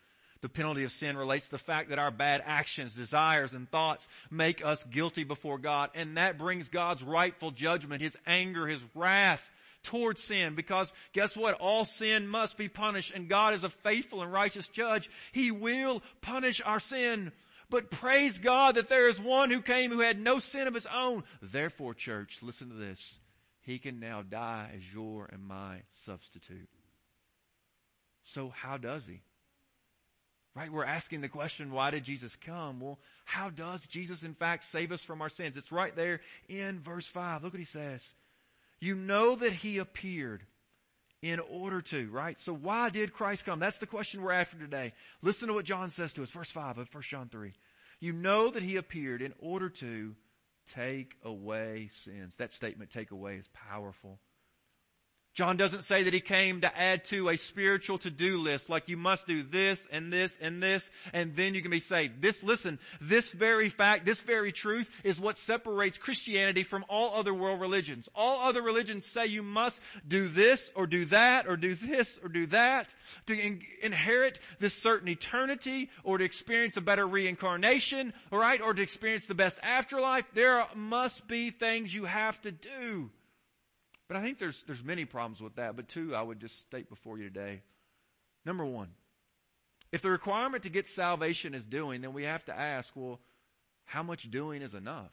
The 0.43 0.51
penalty 0.51 0.85
of 0.85 0.93
sin 0.93 1.17
relates 1.17 1.47
to 1.47 1.53
the 1.53 1.59
fact 1.59 1.89
that 1.89 1.99
our 1.99 2.11
bad 2.11 2.43
actions, 2.45 2.93
desires, 2.93 3.55
and 3.55 3.67
thoughts 3.71 4.07
make 4.31 4.63
us 4.63 4.85
guilty 4.91 5.25
before 5.25 5.57
God. 5.57 5.89
And 5.95 6.19
that 6.19 6.37
brings 6.37 6.69
God's 6.69 7.03
rightful 7.03 7.51
judgment, 7.51 8.03
His 8.03 8.15
anger, 8.27 8.67
His 8.67 8.83
wrath 8.95 9.51
towards 9.85 10.23
sin. 10.23 10.55
Because 10.55 10.93
guess 11.13 11.37
what? 11.37 11.55
All 11.61 11.85
sin 11.85 12.27
must 12.27 12.59
be 12.59 12.69
punished. 12.69 13.13
And 13.15 13.29
God 13.29 13.55
is 13.55 13.65
a 13.65 13.69
faithful 13.69 14.23
and 14.23 14.33
righteous 14.33 14.67
judge. 14.69 15.09
He 15.33 15.51
will 15.51 16.03
punish 16.21 16.61
our 16.65 16.81
sin. 16.81 17.33
But 17.71 17.91
praise 17.91 18.39
God 18.39 18.75
that 18.75 18.89
there 18.89 19.09
is 19.09 19.19
one 19.21 19.51
who 19.51 19.61
came 19.63 19.91
who 19.91 20.01
had 20.01 20.21
no 20.21 20.39
sin 20.39 20.67
of 20.67 20.75
his 20.75 20.87
own. 20.87 21.25
Therefore, 21.41 21.95
church, 21.95 22.39
listen 22.43 22.69
to 22.69 22.75
this. 22.75 23.19
He 23.63 23.79
can 23.79 24.01
now 24.01 24.23
die 24.23 24.71
as 24.77 24.93
your 24.93 25.29
and 25.33 25.43
my 25.43 25.83
substitute. 26.05 26.69
So 28.25 28.51
how 28.55 28.77
does 28.77 29.07
he? 29.07 29.23
Right? 30.55 30.71
We're 30.71 30.85
asking 30.85 31.21
the 31.21 31.29
question, 31.29 31.73
why 31.73 31.91
did 31.91 32.05
Jesus 32.05 32.37
come? 32.37 32.79
Well, 32.79 32.99
how 33.25 33.51
does 33.51 33.83
Jesus 33.89 34.23
in 34.23 34.35
fact 34.35 34.65
save 34.65 34.93
us 34.93 35.03
from 35.03 35.21
our 35.21 35.29
sins? 35.29 35.57
It's 35.57 35.73
right 35.73 35.95
there 35.97 36.21
in 36.49 36.81
verse 36.81 37.07
5. 37.07 37.43
Look 37.43 37.55
what 37.55 37.59
he 37.59 37.65
says. 37.65 38.15
You 38.85 38.95
know 38.95 39.35
that 39.37 39.55
he 39.55 39.79
appeared 39.79 40.45
in 41.23 41.41
order 41.41 41.81
to, 41.81 42.11
right? 42.11 42.39
So 42.39 42.53
why 42.53 42.91
did 42.91 43.15
Christ 43.15 43.47
come? 43.47 43.59
That's 43.59 43.79
the 43.79 43.87
question 43.87 44.21
we're 44.21 44.33
after 44.33 44.59
today. 44.59 44.93
Listen 45.23 45.49
to 45.49 45.55
what 45.55 45.65
John 45.65 45.89
says 45.89 46.13
to 46.13 46.23
us, 46.23 46.31
verse 46.31 46.51
5 46.51 46.77
of 46.77 46.93
1 46.93 47.03
John 47.05 47.31
3. 47.31 47.55
You 48.01 48.13
know 48.13 48.51
that 48.51 48.63
he 48.63 48.77
appeared 48.77 49.23
in 49.23 49.33
order 49.39 49.71
to 49.71 50.15
take 50.75 51.17
away 51.23 51.89
sins. 51.95 52.35
That 52.37 52.53
statement, 52.53 52.91
take 52.91 53.11
away, 53.11 53.37
is 53.37 53.49
powerful. 53.55 54.21
John 55.35 55.57
doesn't 55.57 55.83
say 55.83 56.05
that 56.05 56.15
he 56.15 56.21
came 56.21 56.61
to 56.61 56.79
add 56.79 57.05
to 57.07 57.29
a 57.29 57.37
spiritual 57.37 57.99
to-do 57.99 58.39
list, 58.39 58.71
like 58.71 58.89
you 58.89 58.97
must 58.97 59.27
do 59.27 59.43
this 59.43 59.85
and 59.91 60.13
this 60.13 60.39
and 60.41 60.63
this, 60.63 60.89
and 61.13 61.35
then 61.35 61.55
you 61.55 61.63
can 61.63 61.73
be 61.73 61.81
saved. 61.81 62.23
This, 62.23 62.41
listen, 62.45 62.79
this 63.01 63.33
very 63.33 63.69
fact, 63.69 64.05
this 64.05 64.21
very 64.21 64.53
truth 64.53 64.89
is 65.03 65.19
what 65.19 65.37
separates 65.37 65.99
Christianity 65.99 66.63
from 66.63 66.85
all 66.89 67.17
other 67.17 67.35
world 67.35 67.61
religions. 67.61 68.09
All 68.15 68.47
other 68.47 68.63
religions 68.63 69.07
say 69.07 69.27
you 69.27 69.43
must 69.43 69.81
do 70.07 70.29
this 70.29 70.71
or 70.77 70.87
do 70.87 71.05
that 71.07 71.49
or 71.49 71.57
do 71.57 71.75
this 71.75 72.17
or 72.23 72.29
do 72.29 72.47
that 72.47 72.95
to 73.27 73.35
in- 73.37 73.63
inherit 73.83 74.39
this 74.61 74.75
certain 74.75 75.09
eternity 75.09 75.91
or 76.05 76.19
to 76.19 76.25
experience 76.25 76.77
a 76.77 76.81
better 76.81 77.09
reincarnation, 77.09 78.13
right? 78.31 78.61
Or 78.61 78.73
to 78.73 78.83
experience 78.83 79.27
the 79.27 79.35
best 79.35 79.59
afterlife. 79.65 80.27
There 80.33 80.65
must 80.77 81.27
be 81.27 81.51
things 81.51 81.93
you 81.93 82.05
have 82.05 82.41
to 82.43 82.53
do. 82.53 83.11
But 84.09 84.17
I 84.17 84.23
think 84.23 84.39
there's, 84.39 84.63
there's 84.67 84.85
many 84.85 85.05
problems 85.05 85.41
with 85.41 85.57
that. 85.57 85.77
But 85.77 85.89
two, 85.89 86.15
I 86.15 86.23
would 86.23 86.41
just 86.41 86.59
state 86.61 86.89
before 86.89 87.19
you 87.19 87.25
today. 87.25 87.63
Number 88.45 88.65
one, 88.65 88.89
if 89.93 90.03
the 90.03 90.11
requirement 90.11 90.65
to 90.65 90.71
get 90.71 90.89
salvation 90.89 91.55
is 91.55 91.65
doing, 91.65 92.01
then 92.01 92.13
we 92.13 92.25
have 92.25 92.45
to 92.47 92.59
ask, 92.59 92.93
well, 92.95 93.21
how 93.85 94.03
much 94.03 94.31
doing 94.31 94.63
is 94.63 94.75
enough? 94.75 95.13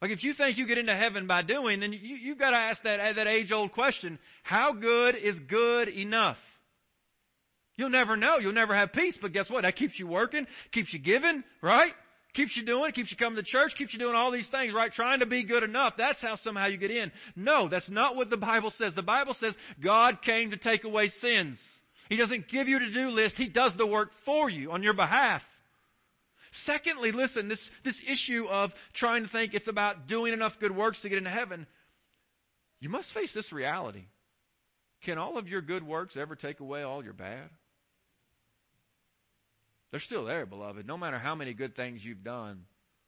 Like 0.00 0.10
if 0.10 0.22
you 0.22 0.34
think 0.34 0.58
you 0.58 0.66
get 0.66 0.76
into 0.76 0.94
heaven 0.94 1.26
by 1.26 1.42
doing, 1.42 1.80
then 1.80 1.92
you, 1.92 2.16
you've 2.16 2.38
got 2.38 2.50
to 2.50 2.58
ask 2.58 2.82
that, 2.82 3.16
that 3.16 3.26
age 3.26 3.50
old 3.52 3.72
question, 3.72 4.18
how 4.42 4.72
good 4.72 5.14
is 5.14 5.40
good 5.40 5.88
enough? 5.88 6.38
You'll 7.76 7.88
never 7.88 8.14
know. 8.16 8.36
You'll 8.36 8.52
never 8.52 8.74
have 8.74 8.92
peace, 8.92 9.16
but 9.16 9.32
guess 9.32 9.50
what? 9.50 9.62
That 9.62 9.76
keeps 9.76 9.98
you 9.98 10.06
working, 10.06 10.46
keeps 10.70 10.92
you 10.92 10.98
giving, 10.98 11.42
right? 11.62 11.94
Keeps 12.34 12.56
you 12.56 12.64
doing, 12.64 12.90
keeps 12.90 13.12
you 13.12 13.16
coming 13.16 13.36
to 13.36 13.44
church, 13.44 13.76
keeps 13.76 13.92
you 13.92 13.98
doing 13.98 14.16
all 14.16 14.32
these 14.32 14.48
things, 14.48 14.74
right? 14.74 14.92
Trying 14.92 15.20
to 15.20 15.26
be 15.26 15.44
good 15.44 15.62
enough. 15.62 15.96
That's 15.96 16.20
how 16.20 16.34
somehow 16.34 16.66
you 16.66 16.76
get 16.76 16.90
in. 16.90 17.12
No, 17.36 17.68
that's 17.68 17.88
not 17.88 18.16
what 18.16 18.28
the 18.28 18.36
Bible 18.36 18.70
says. 18.70 18.92
The 18.92 19.02
Bible 19.02 19.34
says 19.34 19.56
God 19.80 20.20
came 20.20 20.50
to 20.50 20.56
take 20.56 20.82
away 20.82 21.08
sins. 21.08 21.62
He 22.08 22.16
doesn't 22.16 22.48
give 22.48 22.68
you 22.68 22.76
a 22.76 22.80
to-do 22.80 23.10
list. 23.10 23.36
He 23.36 23.48
does 23.48 23.76
the 23.76 23.86
work 23.86 24.12
for 24.12 24.50
you 24.50 24.72
on 24.72 24.82
your 24.82 24.94
behalf. 24.94 25.46
Secondly, 26.50 27.12
listen, 27.12 27.48
this, 27.48 27.70
this 27.84 28.02
issue 28.06 28.46
of 28.46 28.74
trying 28.92 29.22
to 29.22 29.28
think 29.28 29.54
it's 29.54 29.68
about 29.68 30.08
doing 30.08 30.32
enough 30.32 30.58
good 30.58 30.74
works 30.74 31.00
to 31.02 31.08
get 31.08 31.18
into 31.18 31.30
heaven, 31.30 31.66
you 32.80 32.88
must 32.88 33.12
face 33.12 33.32
this 33.32 33.52
reality. 33.52 34.06
Can 35.02 35.18
all 35.18 35.38
of 35.38 35.48
your 35.48 35.60
good 35.60 35.86
works 35.86 36.16
ever 36.16 36.34
take 36.34 36.60
away 36.60 36.82
all 36.82 37.04
your 37.04 37.12
bad? 37.12 37.50
They're 39.94 40.00
still 40.00 40.24
there, 40.24 40.44
beloved. 40.44 40.88
No 40.88 40.98
matter 40.98 41.20
how 41.20 41.36
many 41.36 41.54
good 41.54 41.76
things 41.76 42.04
you've 42.04 42.24
done, 42.24 42.64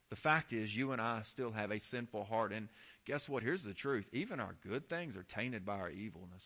the 0.09 0.15
fact 0.15 0.53
is 0.53 0.73
you 0.73 0.93
and 0.93 1.03
I 1.03 1.23
still 1.23 1.51
have 1.51 1.73
a 1.73 1.81
sinful 1.81 2.23
heart. 2.23 2.53
And 2.53 2.69
guess 3.05 3.29
what? 3.29 3.43
Here's 3.43 3.65
the 3.65 3.75
truth. 3.75 4.07
Even 4.13 4.39
our 4.39 4.55
good 4.65 4.89
things 4.89 5.17
are 5.17 5.25
tainted 5.25 5.67
by 5.67 5.79
our 5.79 5.91
evilness. 5.91 6.45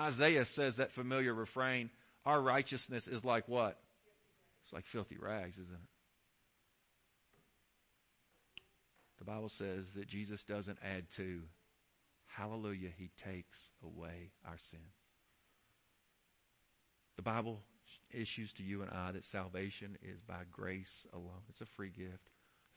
Isaiah 0.00 0.44
says 0.44 0.78
that 0.78 0.90
familiar 0.90 1.32
refrain, 1.32 1.90
our 2.26 2.42
righteousness 2.42 3.06
is 3.06 3.24
like 3.24 3.46
what? 3.46 3.78
It's 4.64 4.72
like 4.72 4.84
filthy 4.86 5.16
rags, 5.16 5.58
isn't 5.58 5.72
it? 5.72 5.88
The 9.20 9.26
Bible 9.26 9.48
says 9.48 9.86
that 9.94 10.08
Jesus 10.08 10.42
doesn't 10.42 10.78
add 10.82 11.04
to. 11.18 11.40
Hallelujah, 12.26 12.90
he 12.98 13.10
takes 13.22 13.70
away 13.84 14.32
our 14.44 14.58
sins. 14.58 14.82
The 17.14 17.22
Bible 17.22 17.60
issues 18.10 18.52
to 18.54 18.62
you 18.62 18.82
and 18.82 18.90
I 18.90 19.12
that 19.12 19.24
salvation 19.24 19.96
is 20.02 20.20
by 20.20 20.42
grace 20.50 21.06
alone. 21.12 21.42
It's 21.48 21.60
a 21.60 21.66
free 21.66 21.90
gift 21.90 22.30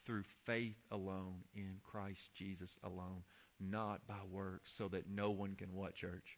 through 0.06 0.24
faith 0.46 0.78
alone 0.92 1.44
in 1.54 1.80
Christ 1.84 2.22
Jesus 2.34 2.72
alone, 2.84 3.24
not 3.60 4.08
by 4.08 4.20
works, 4.32 4.72
so 4.74 4.88
that 4.90 5.10
no 5.10 5.32
one 5.32 5.56
can 5.56 5.74
what, 5.74 5.96
church? 5.96 6.38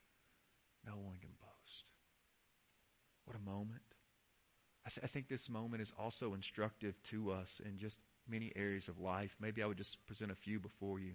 No 0.85 0.93
one 0.93 1.17
can 1.19 1.29
boast. 1.39 1.83
What 3.25 3.37
a 3.37 3.49
moment. 3.49 3.83
I, 4.85 4.89
th- 4.89 5.03
I 5.03 5.07
think 5.07 5.27
this 5.27 5.49
moment 5.49 5.81
is 5.83 5.93
also 5.99 6.33
instructive 6.33 6.95
to 7.11 7.31
us 7.31 7.61
in 7.63 7.77
just 7.77 7.99
many 8.27 8.51
areas 8.55 8.87
of 8.87 8.99
life. 8.99 9.35
Maybe 9.39 9.61
I 9.61 9.67
would 9.67 9.77
just 9.77 10.03
present 10.07 10.31
a 10.31 10.35
few 10.35 10.59
before 10.59 10.99
you. 10.99 11.13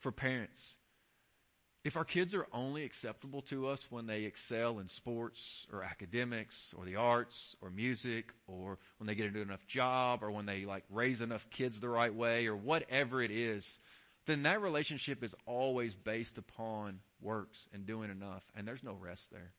For 0.00 0.12
parents, 0.12 0.74
if 1.84 1.96
our 1.96 2.04
kids 2.04 2.34
are 2.34 2.46
only 2.52 2.84
acceptable 2.84 3.42
to 3.42 3.68
us 3.68 3.86
when 3.90 4.06
they 4.06 4.24
excel 4.24 4.78
in 4.78 4.88
sports 4.88 5.66
or 5.72 5.82
academics 5.84 6.74
or 6.76 6.84
the 6.84 6.96
arts 6.96 7.56
or 7.60 7.70
music 7.70 8.32
or 8.46 8.78
when 8.98 9.06
they 9.06 9.14
get 9.14 9.26
into 9.26 9.40
enough 9.40 9.66
job 9.66 10.22
or 10.22 10.30
when 10.30 10.46
they 10.46 10.64
like 10.64 10.84
raise 10.90 11.20
enough 11.20 11.46
kids 11.50 11.78
the 11.80 11.88
right 11.88 12.14
way 12.14 12.46
or 12.46 12.56
whatever 12.56 13.22
it 13.22 13.30
is, 13.30 13.78
then 14.26 14.42
that 14.42 14.60
relationship 14.60 15.22
is 15.22 15.34
always 15.46 15.94
based 15.94 16.36
upon 16.36 16.98
works 17.20 17.68
and 17.72 17.86
doing 17.86 18.10
enough 18.10 18.42
and 18.56 18.66
there's 18.66 18.82
no 18.82 18.94
rest 18.94 19.30
there. 19.30 19.52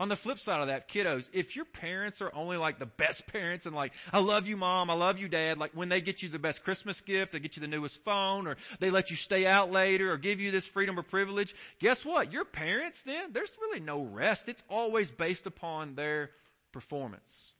On 0.00 0.08
the 0.08 0.16
flip 0.16 0.40
side 0.40 0.60
of 0.60 0.66
that, 0.66 0.88
kiddos, 0.88 1.28
if 1.32 1.54
your 1.54 1.64
parents 1.64 2.20
are 2.20 2.34
only 2.34 2.56
like 2.56 2.78
the 2.78 2.86
best 2.86 3.26
parents 3.32 3.66
and 3.66 3.76
like, 3.76 3.92
I 4.12 4.18
love 4.18 4.46
you 4.46 4.56
mom, 4.56 4.90
I 4.90 4.94
love 4.94 5.18
you 5.18 5.28
dad, 5.28 5.58
like 5.58 5.70
when 5.72 5.88
they 5.88 6.00
get 6.00 6.22
you 6.22 6.28
the 6.28 6.38
best 6.38 6.64
Christmas 6.64 7.00
gift, 7.00 7.32
they 7.32 7.38
get 7.38 7.56
you 7.56 7.60
the 7.60 7.68
newest 7.68 8.02
phone, 8.02 8.46
or 8.46 8.56
they 8.80 8.90
let 8.90 9.10
you 9.10 9.16
stay 9.16 9.46
out 9.46 9.70
later, 9.70 10.12
or 10.12 10.16
give 10.16 10.40
you 10.40 10.50
this 10.50 10.66
freedom 10.66 10.98
or 10.98 11.02
privilege, 11.02 11.54
guess 11.78 12.04
what? 12.04 12.32
Your 12.32 12.44
parents 12.44 13.02
then, 13.02 13.32
there's 13.32 13.52
really 13.60 13.80
no 13.80 14.02
rest. 14.02 14.48
It's 14.48 14.62
always 14.68 15.10
based 15.10 15.46
upon 15.46 15.94
their 15.94 16.30
performance. 16.72 17.52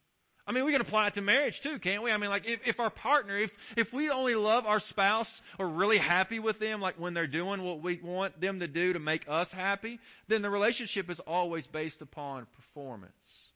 I 0.47 0.51
mean, 0.51 0.63
we 0.63 0.71
can 0.71 0.81
apply 0.81 1.07
it 1.07 1.15
to 1.15 1.21
marriage 1.21 1.61
too, 1.61 1.79
can't 1.79 2.03
we? 2.03 2.11
I 2.11 2.17
mean, 2.17 2.29
like, 2.29 2.45
if, 2.45 2.59
if 2.65 2.79
our 2.79 2.91
partner, 2.91 3.35
if, 3.35 3.51
if 3.75 3.91
we 3.91 4.11
only 4.11 4.35
love 4.35 4.67
our 4.67 4.79
spouse 4.79 5.41
or 5.57 5.67
really 5.67 5.97
happy 5.97 6.37
with 6.37 6.59
them, 6.59 6.81
like 6.81 6.99
when 6.99 7.15
they're 7.15 7.25
doing 7.25 7.63
what 7.63 7.81
we 7.81 7.99
want 8.03 8.39
them 8.39 8.59
to 8.59 8.67
do 8.67 8.93
to 8.93 8.99
make 8.99 9.25
us 9.27 9.51
happy, 9.51 9.99
then 10.27 10.43
the 10.43 10.49
relationship 10.51 11.09
is 11.09 11.19
always 11.21 11.65
based 11.65 12.01
upon 12.01 12.45
performance. 12.55 13.51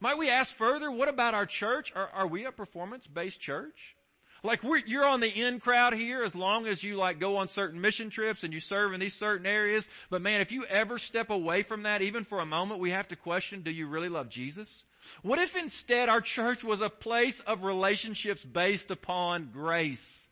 Might 0.00 0.18
we 0.18 0.28
ask 0.28 0.56
further, 0.56 0.90
what 0.90 1.08
about 1.08 1.34
our 1.34 1.46
church? 1.46 1.92
Are, 1.94 2.08
are 2.12 2.26
we 2.26 2.46
a 2.46 2.52
performance-based 2.52 3.40
church? 3.40 3.94
Like 4.42 4.60
you're 4.86 5.06
on 5.06 5.20
the 5.20 5.28
in 5.28 5.58
crowd 5.58 5.94
here 5.94 6.22
as 6.22 6.34
long 6.34 6.66
as 6.66 6.82
you 6.82 6.96
like 6.96 7.18
go 7.18 7.38
on 7.38 7.48
certain 7.48 7.80
mission 7.80 8.10
trips 8.10 8.42
and 8.42 8.52
you 8.52 8.60
serve 8.60 8.92
in 8.92 9.00
these 9.00 9.14
certain 9.14 9.46
areas. 9.46 9.88
But 10.10 10.20
man, 10.20 10.42
if 10.42 10.52
you 10.52 10.66
ever 10.66 10.98
step 10.98 11.30
away 11.30 11.62
from 11.62 11.84
that, 11.84 12.02
even 12.02 12.24
for 12.24 12.40
a 12.40 12.46
moment, 12.46 12.80
we 12.80 12.90
have 12.90 13.08
to 13.08 13.16
question, 13.16 13.62
do 13.62 13.70
you 13.70 13.86
really 13.86 14.10
love 14.10 14.28
Jesus? 14.28 14.84
What 15.22 15.38
if 15.38 15.56
instead 15.56 16.08
our 16.08 16.20
church 16.20 16.64
was 16.64 16.80
a 16.80 16.90
place 16.90 17.40
of 17.40 17.64
relationships 17.64 18.44
based 18.44 18.90
upon 18.90 19.50
grace? 19.52 20.28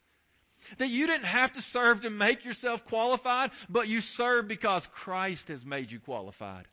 That 0.78 0.88
you 0.88 1.06
didn't 1.06 1.26
have 1.26 1.52
to 1.54 1.62
serve 1.62 2.02
to 2.02 2.10
make 2.10 2.44
yourself 2.44 2.84
qualified, 2.84 3.50
but 3.68 3.88
you 3.88 4.00
serve 4.00 4.48
because 4.48 4.86
Christ 4.86 5.48
has 5.48 5.64
made 5.64 5.90
you 5.90 6.00
qualified. 6.00 6.66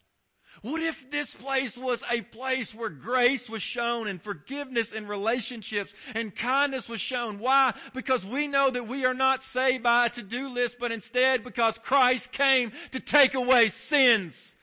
What 0.62 0.82
if 0.82 1.10
this 1.10 1.34
place 1.34 1.78
was 1.78 2.04
a 2.10 2.22
place 2.22 2.74
where 2.76 2.90
grace 2.90 3.50
was 3.50 3.62
shown 3.62 4.08
and 4.08 4.22
forgiveness 4.22 4.92
and 4.92 5.08
relationships 5.08 5.94
and 6.14 6.36
kindness 6.36 6.90
was 6.90 7.00
shown? 7.00 7.40
Why? 7.40 7.74
Because 7.94 8.26
we 8.26 8.48
know 8.48 8.70
that 8.70 8.88
we 8.88 9.06
are 9.06 9.14
not 9.14 9.44
saved 9.44 9.84
by 9.84 10.08
a 10.08 10.10
to-do 10.10 10.50
list, 10.50 10.78
but 10.80 10.92
instead 10.92 11.44
because 11.44 11.78
Christ 11.78 12.32
came 12.32 12.74
to 12.92 13.00
take 13.00 13.36
away 13.36 13.70
sins. 13.70 14.56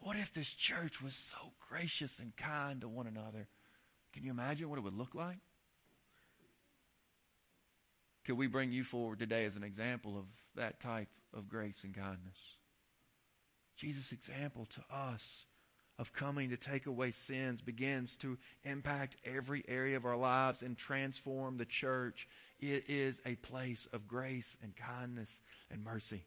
What 0.00 0.16
if 0.16 0.32
this 0.32 0.48
church 0.48 1.02
was 1.02 1.14
so 1.14 1.38
gracious 1.72 2.18
and 2.18 2.36
kind 2.36 2.82
to 2.82 2.88
one 2.88 3.06
another? 3.06 3.48
Can 4.12 4.24
you 4.24 4.30
imagine 4.30 4.68
what 4.68 4.78
it 4.78 4.82
would 4.82 4.96
look 4.96 5.14
like? 5.14 5.38
Could 8.26 8.36
we 8.36 8.46
bring 8.46 8.72
you 8.72 8.84
forward 8.84 9.18
today 9.18 9.46
as 9.46 9.56
an 9.56 9.64
example 9.64 10.18
of 10.18 10.24
that 10.54 10.80
type 10.80 11.08
of 11.34 11.48
grace 11.48 11.82
and 11.82 11.94
kindness? 11.94 12.38
Jesus' 13.76 14.12
example 14.12 14.68
to 14.74 14.96
us 14.96 15.22
of 15.98 16.12
coming 16.12 16.50
to 16.50 16.56
take 16.56 16.86
away 16.86 17.10
sins 17.10 17.60
begins 17.60 18.16
to 18.16 18.38
impact 18.64 19.16
every 19.24 19.64
area 19.66 19.96
of 19.96 20.04
our 20.04 20.16
lives 20.16 20.62
and 20.62 20.76
transform 20.76 21.56
the 21.56 21.64
church. 21.64 22.28
It 22.60 22.84
is 22.88 23.20
a 23.26 23.34
place 23.36 23.88
of 23.92 24.06
grace 24.06 24.56
and 24.62 24.74
kindness 24.76 25.30
and 25.70 25.82
mercy. 25.82 26.22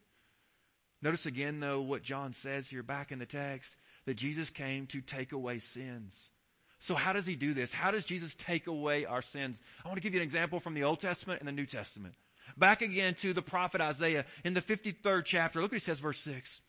Notice 1.02 1.26
again, 1.26 1.60
though, 1.60 1.82
what 1.82 2.02
John 2.02 2.32
says 2.32 2.68
here 2.68 2.82
back 2.82 3.12
in 3.12 3.18
the 3.18 3.26
text 3.26 3.74
that 4.06 4.14
Jesus 4.14 4.50
came 4.50 4.86
to 4.88 5.00
take 5.00 5.32
away 5.32 5.58
sins. 5.58 6.30
So 6.78 6.94
how 6.94 7.12
does 7.12 7.26
he 7.26 7.36
do 7.36 7.54
this? 7.54 7.72
How 7.72 7.90
does 7.90 8.04
Jesus 8.04 8.34
take 8.34 8.66
away 8.66 9.04
our 9.04 9.22
sins? 9.22 9.60
I 9.84 9.88
want 9.88 9.96
to 9.96 10.02
give 10.02 10.14
you 10.14 10.20
an 10.20 10.26
example 10.26 10.60
from 10.60 10.74
the 10.74 10.84
Old 10.84 11.00
Testament 11.00 11.40
and 11.40 11.48
the 11.48 11.52
New 11.52 11.66
Testament. 11.66 12.14
Back 12.56 12.82
again 12.82 13.14
to 13.22 13.32
the 13.32 13.42
prophet 13.42 13.80
Isaiah 13.80 14.24
in 14.44 14.54
the 14.54 14.60
53rd 14.60 15.24
chapter. 15.24 15.60
Look 15.60 15.72
what 15.72 15.80
he 15.80 15.84
says, 15.84 16.00
verse 16.00 16.20
6. 16.20 16.60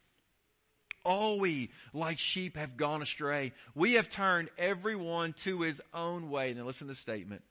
All 1.03 1.39
we, 1.39 1.71
like 1.93 2.17
sheep, 2.17 2.57
have 2.57 2.75
gone 2.75 3.01
astray. 3.01 3.53
We 3.75 3.93
have 3.93 4.09
turned 4.09 4.49
everyone 4.57 5.33
to 5.43 5.61
his 5.61 5.79
own 5.93 6.29
way. 6.29 6.53
Now 6.53 6.65
listen 6.65 6.87
to 6.87 6.93
the 6.93 6.99
statement. 6.99 7.43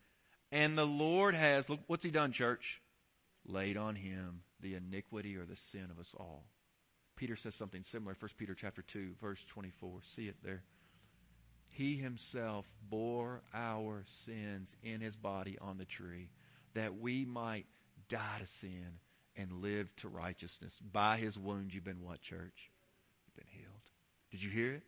And 0.53 0.77
the 0.77 0.87
Lord 0.87 1.35
has, 1.35 1.69
look, 1.69 1.81
what's 1.87 2.05
he 2.05 2.11
done, 2.11 2.33
church? 2.33 2.81
Laid 3.47 3.77
on 3.77 3.95
him 3.95 4.43
the 4.61 4.75
iniquity 4.75 5.37
or 5.37 5.45
the 5.45 5.57
sin 5.57 5.89
of 5.91 5.99
us 5.99 6.15
all. 6.19 6.45
Peter 7.17 7.37
says 7.37 7.55
something 7.55 7.83
similar, 7.83 8.15
1 8.19 8.31
Peter 8.37 8.55
chapter 8.55 8.83
2, 8.83 9.15
verse 9.21 9.41
24. 9.49 10.01
See 10.05 10.29
it 10.29 10.37
there. 10.45 10.63
He 11.69 11.97
himself 11.97 12.67
bore 12.89 13.43
our 13.53 14.05
sins 14.07 14.75
in 14.83 15.01
his 15.01 15.17
body 15.17 15.59
on 15.61 15.79
the 15.79 15.85
tree 15.85 16.29
that 16.75 16.99
we 16.99 17.25
might 17.25 17.67
die 18.09 18.39
to 18.41 18.47
sin 18.47 19.01
and 19.35 19.63
live 19.63 19.95
to 19.97 20.09
righteousness. 20.09 20.79
By 20.93 21.19
his 21.19 21.39
wounds 21.39 21.75
you've 21.75 21.85
been 21.85 22.03
what, 22.03 22.21
church? 22.21 22.71
You've 23.27 23.37
been 23.37 23.47
healed. 23.51 23.91
Did 24.31 24.43
you 24.43 24.51
hear 24.51 24.75
it? 24.75 24.83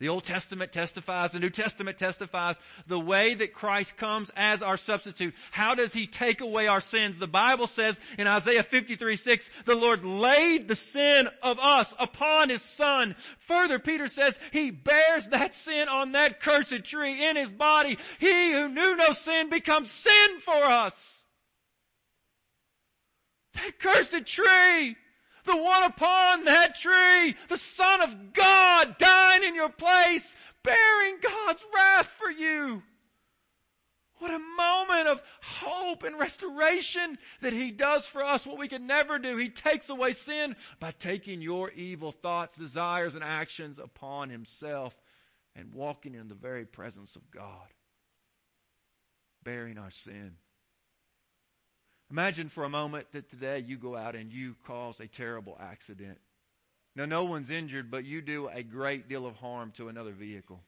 The 0.00 0.08
Old 0.08 0.24
Testament 0.24 0.72
testifies, 0.72 1.32
the 1.32 1.38
New 1.38 1.50
Testament 1.50 1.98
testifies 1.98 2.58
the 2.86 2.98
way 2.98 3.34
that 3.34 3.52
Christ 3.52 3.98
comes 3.98 4.30
as 4.34 4.62
our 4.62 4.78
substitute. 4.78 5.34
How 5.50 5.74
does 5.74 5.92
He 5.92 6.06
take 6.06 6.40
away 6.40 6.66
our 6.68 6.80
sins? 6.80 7.18
The 7.18 7.26
Bible 7.26 7.66
says 7.66 8.00
in 8.16 8.26
Isaiah 8.26 8.62
53, 8.62 9.16
6, 9.16 9.50
the 9.66 9.74
Lord 9.74 10.02
laid 10.02 10.68
the 10.68 10.76
sin 10.76 11.28
of 11.42 11.58
us 11.58 11.92
upon 11.98 12.48
His 12.48 12.62
Son. 12.62 13.14
Further, 13.40 13.78
Peter 13.78 14.08
says 14.08 14.38
He 14.52 14.70
bears 14.70 15.28
that 15.28 15.54
sin 15.54 15.86
on 15.90 16.12
that 16.12 16.40
cursed 16.40 16.82
tree 16.84 17.28
in 17.28 17.36
His 17.36 17.50
body. 17.50 17.98
He 18.18 18.52
who 18.52 18.70
knew 18.70 18.96
no 18.96 19.12
sin 19.12 19.50
becomes 19.50 19.90
sin 19.90 20.40
for 20.40 20.64
us. 20.64 21.24
That 23.52 23.78
cursed 23.78 24.24
tree 24.24 24.96
the 25.46 25.56
one 25.56 25.84
upon 25.84 26.44
that 26.44 26.76
tree, 26.76 27.36
the 27.48 27.58
Son 27.58 28.00
of 28.02 28.32
God 28.32 28.96
dying 28.98 29.44
in 29.44 29.54
your 29.54 29.70
place, 29.70 30.34
bearing 30.62 31.16
God's 31.22 31.64
wrath 31.74 32.10
for 32.18 32.30
you. 32.30 32.82
What 34.18 34.34
a 34.34 34.38
moment 34.38 35.08
of 35.08 35.22
hope 35.42 36.02
and 36.02 36.18
restoration 36.18 37.16
that 37.40 37.54
He 37.54 37.70
does 37.70 38.06
for 38.06 38.22
us 38.22 38.46
what 38.46 38.58
we 38.58 38.68
could 38.68 38.82
never 38.82 39.18
do. 39.18 39.36
He 39.38 39.48
takes 39.48 39.88
away 39.88 40.12
sin 40.12 40.56
by 40.78 40.90
taking 40.90 41.40
your 41.40 41.70
evil 41.70 42.12
thoughts, 42.12 42.54
desires, 42.54 43.14
and 43.14 43.24
actions 43.24 43.78
upon 43.78 44.28
Himself 44.28 44.94
and 45.56 45.72
walking 45.72 46.14
in 46.14 46.28
the 46.28 46.34
very 46.34 46.66
presence 46.66 47.16
of 47.16 47.30
God, 47.30 47.72
bearing 49.42 49.78
our 49.78 49.90
sin. 49.90 50.32
Imagine 52.10 52.48
for 52.48 52.64
a 52.64 52.68
moment 52.68 53.06
that 53.12 53.30
today 53.30 53.60
you 53.60 53.76
go 53.76 53.96
out 53.96 54.16
and 54.16 54.32
you 54.32 54.56
cause 54.66 54.98
a 54.98 55.06
terrible 55.06 55.56
accident. 55.60 56.18
Now, 56.96 57.04
no 57.04 57.24
one's 57.24 57.50
injured, 57.50 57.90
but 57.90 58.04
you 58.04 58.20
do 58.20 58.48
a 58.48 58.64
great 58.64 59.08
deal 59.08 59.26
of 59.26 59.36
harm 59.36 59.72
to 59.76 59.88
another 59.88 60.10
vehicle. 60.12 60.60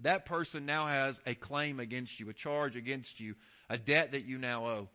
That 0.00 0.26
person 0.26 0.66
now 0.66 0.88
has 0.88 1.20
a 1.24 1.36
claim 1.36 1.78
against 1.78 2.18
you, 2.18 2.28
a 2.28 2.32
charge 2.32 2.74
against 2.74 3.20
you, 3.20 3.36
a 3.70 3.78
debt 3.78 4.10
that 4.10 4.24
you 4.24 4.38
now 4.38 4.66
owe. 4.66 4.88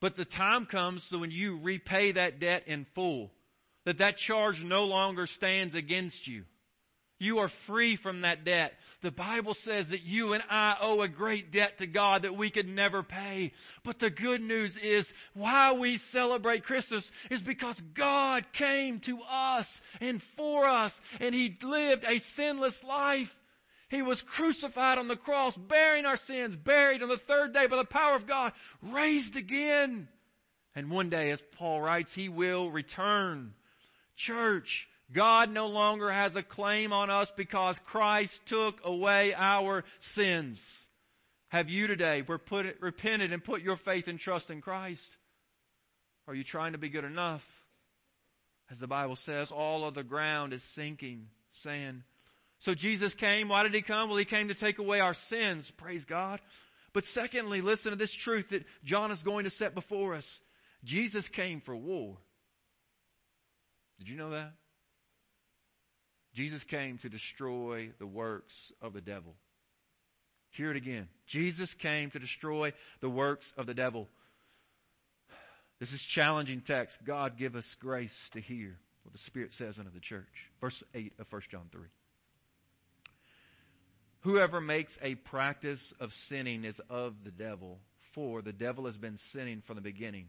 But 0.00 0.16
the 0.16 0.24
time 0.24 0.66
comes 0.66 1.04
so 1.04 1.18
when 1.18 1.30
you 1.30 1.58
repay 1.62 2.12
that 2.12 2.40
debt 2.40 2.64
in 2.66 2.86
full, 2.94 3.30
that 3.84 3.98
that 3.98 4.16
charge 4.16 4.64
no 4.64 4.84
longer 4.84 5.28
stands 5.28 5.76
against 5.76 6.26
you. 6.26 6.44
You 7.20 7.40
are 7.40 7.48
free 7.48 7.96
from 7.96 8.22
that 8.22 8.44
debt. 8.44 8.72
The 9.02 9.10
Bible 9.10 9.52
says 9.52 9.90
that 9.90 10.02
you 10.02 10.32
and 10.32 10.42
I 10.48 10.76
owe 10.80 11.02
a 11.02 11.08
great 11.08 11.52
debt 11.52 11.76
to 11.78 11.86
God 11.86 12.22
that 12.22 12.34
we 12.34 12.48
could 12.48 12.66
never 12.66 13.02
pay. 13.02 13.52
But 13.84 13.98
the 13.98 14.08
good 14.08 14.40
news 14.40 14.78
is 14.78 15.12
why 15.34 15.72
we 15.72 15.98
celebrate 15.98 16.64
Christmas 16.64 17.10
is 17.28 17.42
because 17.42 17.78
God 17.92 18.50
came 18.52 19.00
to 19.00 19.20
us 19.30 19.82
and 20.00 20.22
for 20.22 20.66
us 20.66 20.98
and 21.20 21.34
He 21.34 21.58
lived 21.62 22.06
a 22.08 22.20
sinless 22.20 22.82
life. 22.82 23.36
He 23.90 24.00
was 24.00 24.22
crucified 24.22 24.96
on 24.96 25.08
the 25.08 25.16
cross, 25.16 25.54
bearing 25.56 26.06
our 26.06 26.16
sins, 26.16 26.56
buried 26.56 27.02
on 27.02 27.10
the 27.10 27.18
third 27.18 27.52
day 27.52 27.66
by 27.66 27.76
the 27.76 27.84
power 27.84 28.16
of 28.16 28.26
God, 28.26 28.52
raised 28.80 29.36
again. 29.36 30.08
And 30.74 30.90
one 30.90 31.10
day, 31.10 31.32
as 31.32 31.42
Paul 31.58 31.82
writes, 31.82 32.14
He 32.14 32.30
will 32.30 32.70
return. 32.70 33.52
Church, 34.14 34.88
God 35.12 35.50
no 35.50 35.66
longer 35.66 36.10
has 36.10 36.36
a 36.36 36.42
claim 36.42 36.92
on 36.92 37.10
us 37.10 37.32
because 37.36 37.78
Christ 37.80 38.40
took 38.46 38.80
away 38.84 39.34
our 39.34 39.84
sins. 40.00 40.86
Have 41.48 41.68
you 41.68 41.88
today 41.88 42.22
put, 42.22 42.76
repented 42.80 43.32
and 43.32 43.42
put 43.42 43.62
your 43.62 43.76
faith 43.76 44.06
and 44.06 44.20
trust 44.20 44.50
in 44.50 44.60
Christ? 44.60 45.16
Are 46.28 46.34
you 46.34 46.44
trying 46.44 46.72
to 46.72 46.78
be 46.78 46.88
good 46.88 47.04
enough? 47.04 47.44
As 48.70 48.78
the 48.78 48.86
Bible 48.86 49.16
says, 49.16 49.50
all 49.50 49.84
of 49.84 49.94
the 49.94 50.04
ground 50.04 50.52
is 50.52 50.62
sinking 50.62 51.26
sand. 51.50 52.02
So 52.60 52.74
Jesus 52.74 53.14
came. 53.14 53.48
Why 53.48 53.64
did 53.64 53.74
he 53.74 53.82
come? 53.82 54.08
Well, 54.08 54.18
he 54.18 54.24
came 54.24 54.46
to 54.46 54.54
take 54.54 54.78
away 54.78 55.00
our 55.00 55.14
sins. 55.14 55.72
Praise 55.72 56.04
God. 56.04 56.40
But 56.92 57.04
secondly, 57.04 57.62
listen 57.62 57.90
to 57.90 57.96
this 57.96 58.12
truth 58.12 58.50
that 58.50 58.64
John 58.84 59.10
is 59.10 59.24
going 59.24 59.44
to 59.44 59.50
set 59.50 59.74
before 59.74 60.14
us. 60.14 60.40
Jesus 60.84 61.26
came 61.28 61.60
for 61.60 61.74
war. 61.74 62.16
Did 63.98 64.08
you 64.08 64.16
know 64.16 64.30
that? 64.30 64.52
Jesus 66.34 66.62
came 66.64 66.98
to 66.98 67.08
destroy 67.08 67.90
the 67.98 68.06
works 68.06 68.72
of 68.80 68.92
the 68.92 69.00
devil. 69.00 69.34
Hear 70.50 70.70
it 70.70 70.76
again. 70.76 71.08
Jesus 71.26 71.74
came 71.74 72.10
to 72.10 72.18
destroy 72.18 72.72
the 73.00 73.08
works 73.08 73.52
of 73.56 73.66
the 73.66 73.74
devil. 73.74 74.08
This 75.78 75.92
is 75.92 76.02
challenging 76.02 76.60
text. 76.60 76.98
God 77.04 77.36
give 77.36 77.56
us 77.56 77.76
grace 77.80 78.28
to 78.32 78.40
hear 78.40 78.78
what 79.02 79.12
the 79.12 79.18
Spirit 79.18 79.54
says 79.54 79.78
unto 79.78 79.90
the 79.90 80.00
church. 80.00 80.50
Verse 80.60 80.82
8 80.94 81.14
of 81.18 81.32
1 81.32 81.42
John 81.50 81.68
3. 81.72 81.82
Whoever 84.20 84.60
makes 84.60 84.98
a 85.00 85.14
practice 85.14 85.94
of 85.98 86.12
sinning 86.12 86.64
is 86.64 86.80
of 86.90 87.24
the 87.24 87.30
devil, 87.30 87.78
for 88.12 88.42
the 88.42 88.52
devil 88.52 88.84
has 88.84 88.98
been 88.98 89.16
sinning 89.16 89.62
from 89.62 89.76
the 89.76 89.82
beginning. 89.82 90.26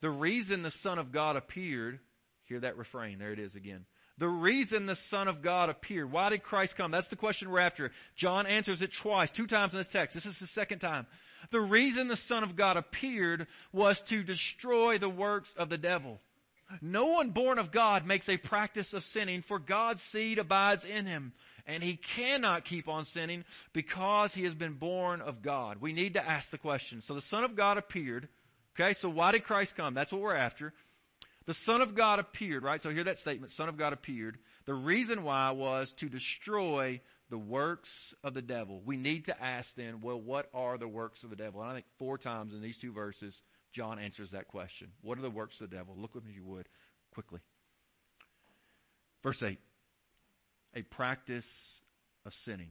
The 0.00 0.10
reason 0.10 0.62
the 0.62 0.70
Son 0.70 0.98
of 0.98 1.12
God 1.12 1.36
appeared, 1.36 2.00
hear 2.46 2.60
that 2.60 2.76
refrain, 2.76 3.18
there 3.18 3.32
it 3.32 3.38
is 3.38 3.54
again 3.54 3.84
the 4.20 4.28
reason 4.28 4.84
the 4.84 4.94
Son 4.94 5.28
of 5.28 5.40
God 5.40 5.70
appeared. 5.70 6.12
Why 6.12 6.28
did 6.28 6.42
Christ 6.42 6.76
come? 6.76 6.90
That's 6.90 7.08
the 7.08 7.16
question 7.16 7.50
we're 7.50 7.60
after. 7.60 7.90
John 8.14 8.46
answers 8.46 8.82
it 8.82 8.92
twice, 8.92 9.30
two 9.30 9.46
times 9.46 9.72
in 9.72 9.78
this 9.78 9.88
text. 9.88 10.14
This 10.14 10.26
is 10.26 10.38
the 10.38 10.46
second 10.46 10.80
time. 10.80 11.06
The 11.50 11.60
reason 11.62 12.06
the 12.06 12.16
Son 12.16 12.42
of 12.42 12.54
God 12.54 12.76
appeared 12.76 13.46
was 13.72 14.02
to 14.02 14.22
destroy 14.22 14.98
the 14.98 15.08
works 15.08 15.54
of 15.54 15.70
the 15.70 15.78
devil. 15.78 16.20
No 16.82 17.06
one 17.06 17.30
born 17.30 17.58
of 17.58 17.72
God 17.72 18.06
makes 18.06 18.28
a 18.28 18.36
practice 18.36 18.92
of 18.92 19.04
sinning, 19.04 19.40
for 19.40 19.58
God's 19.58 20.02
seed 20.02 20.38
abides 20.38 20.84
in 20.84 21.06
him. 21.06 21.32
And 21.66 21.82
he 21.82 21.96
cannot 21.96 22.66
keep 22.66 22.88
on 22.88 23.06
sinning 23.06 23.44
because 23.72 24.34
he 24.34 24.44
has 24.44 24.54
been 24.54 24.74
born 24.74 25.22
of 25.22 25.40
God. 25.40 25.78
We 25.80 25.94
need 25.94 26.12
to 26.12 26.28
ask 26.28 26.50
the 26.50 26.58
question. 26.58 27.00
So 27.00 27.14
the 27.14 27.22
Son 27.22 27.42
of 27.42 27.56
God 27.56 27.78
appeared. 27.78 28.28
Okay, 28.78 28.92
so 28.92 29.08
why 29.08 29.32
did 29.32 29.44
Christ 29.44 29.76
come? 29.76 29.94
That's 29.94 30.12
what 30.12 30.20
we're 30.20 30.36
after. 30.36 30.74
The 31.46 31.54
Son 31.54 31.80
of 31.80 31.94
God 31.94 32.18
appeared, 32.18 32.62
right? 32.62 32.82
So 32.82 32.90
hear 32.90 33.04
that 33.04 33.18
statement. 33.18 33.52
Son 33.52 33.68
of 33.68 33.76
God 33.76 33.92
appeared. 33.92 34.38
The 34.66 34.74
reason 34.74 35.22
why 35.24 35.50
was 35.52 35.92
to 35.94 36.08
destroy 36.08 37.00
the 37.30 37.38
works 37.38 38.14
of 38.22 38.34
the 38.34 38.42
devil. 38.42 38.82
We 38.84 38.96
need 38.96 39.26
to 39.26 39.42
ask 39.42 39.74
then, 39.74 40.00
well, 40.00 40.20
what 40.20 40.50
are 40.52 40.76
the 40.76 40.88
works 40.88 41.22
of 41.24 41.30
the 41.30 41.36
devil? 41.36 41.62
And 41.62 41.70
I 41.70 41.74
think 41.74 41.86
four 41.98 42.18
times 42.18 42.52
in 42.52 42.60
these 42.60 42.76
two 42.76 42.92
verses, 42.92 43.40
John 43.72 43.98
answers 43.98 44.32
that 44.32 44.48
question. 44.48 44.88
What 45.00 45.16
are 45.16 45.22
the 45.22 45.30
works 45.30 45.60
of 45.60 45.70
the 45.70 45.76
devil? 45.76 45.94
Look 45.96 46.14
with 46.14 46.24
me, 46.24 46.32
you 46.34 46.44
would, 46.44 46.68
quickly. 47.14 47.40
Verse 49.22 49.42
8. 49.42 49.58
a 50.74 50.82
practice 50.82 51.80
of 52.26 52.34
sinning. 52.34 52.70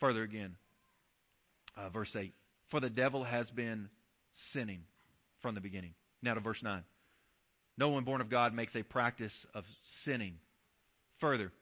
Further 0.00 0.22
again, 0.22 0.56
uh, 1.76 1.88
verse 1.88 2.14
8. 2.14 2.32
For 2.68 2.80
the 2.80 2.90
devil 2.90 3.24
has 3.24 3.50
been 3.50 3.88
sinning 4.32 4.82
from 5.40 5.54
the 5.54 5.60
beginning. 5.60 5.94
Now 6.22 6.34
to 6.34 6.40
verse 6.40 6.62
9. 6.62 6.82
No 7.76 7.88
one 7.88 8.04
born 8.04 8.20
of 8.20 8.30
God 8.30 8.54
makes 8.54 8.76
a 8.76 8.82
practice 8.82 9.46
of 9.54 9.64
sinning. 9.82 10.38
Further, 11.18 11.52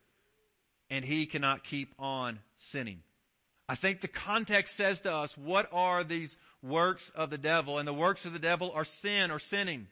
and 0.90 1.04
he 1.04 1.26
cannot 1.26 1.64
keep 1.64 1.94
on 1.98 2.38
sinning. 2.56 3.00
I 3.68 3.74
think 3.74 4.00
the 4.00 4.08
context 4.08 4.76
says 4.76 5.00
to 5.02 5.12
us, 5.12 5.36
what 5.38 5.68
are 5.72 6.04
these 6.04 6.36
works 6.62 7.10
of 7.14 7.30
the 7.30 7.38
devil? 7.38 7.78
And 7.78 7.86
the 7.86 7.94
works 7.94 8.26
of 8.26 8.32
the 8.32 8.38
devil 8.38 8.72
are 8.74 8.84
sin 8.84 9.30
or 9.30 9.38
sinning. 9.38 9.86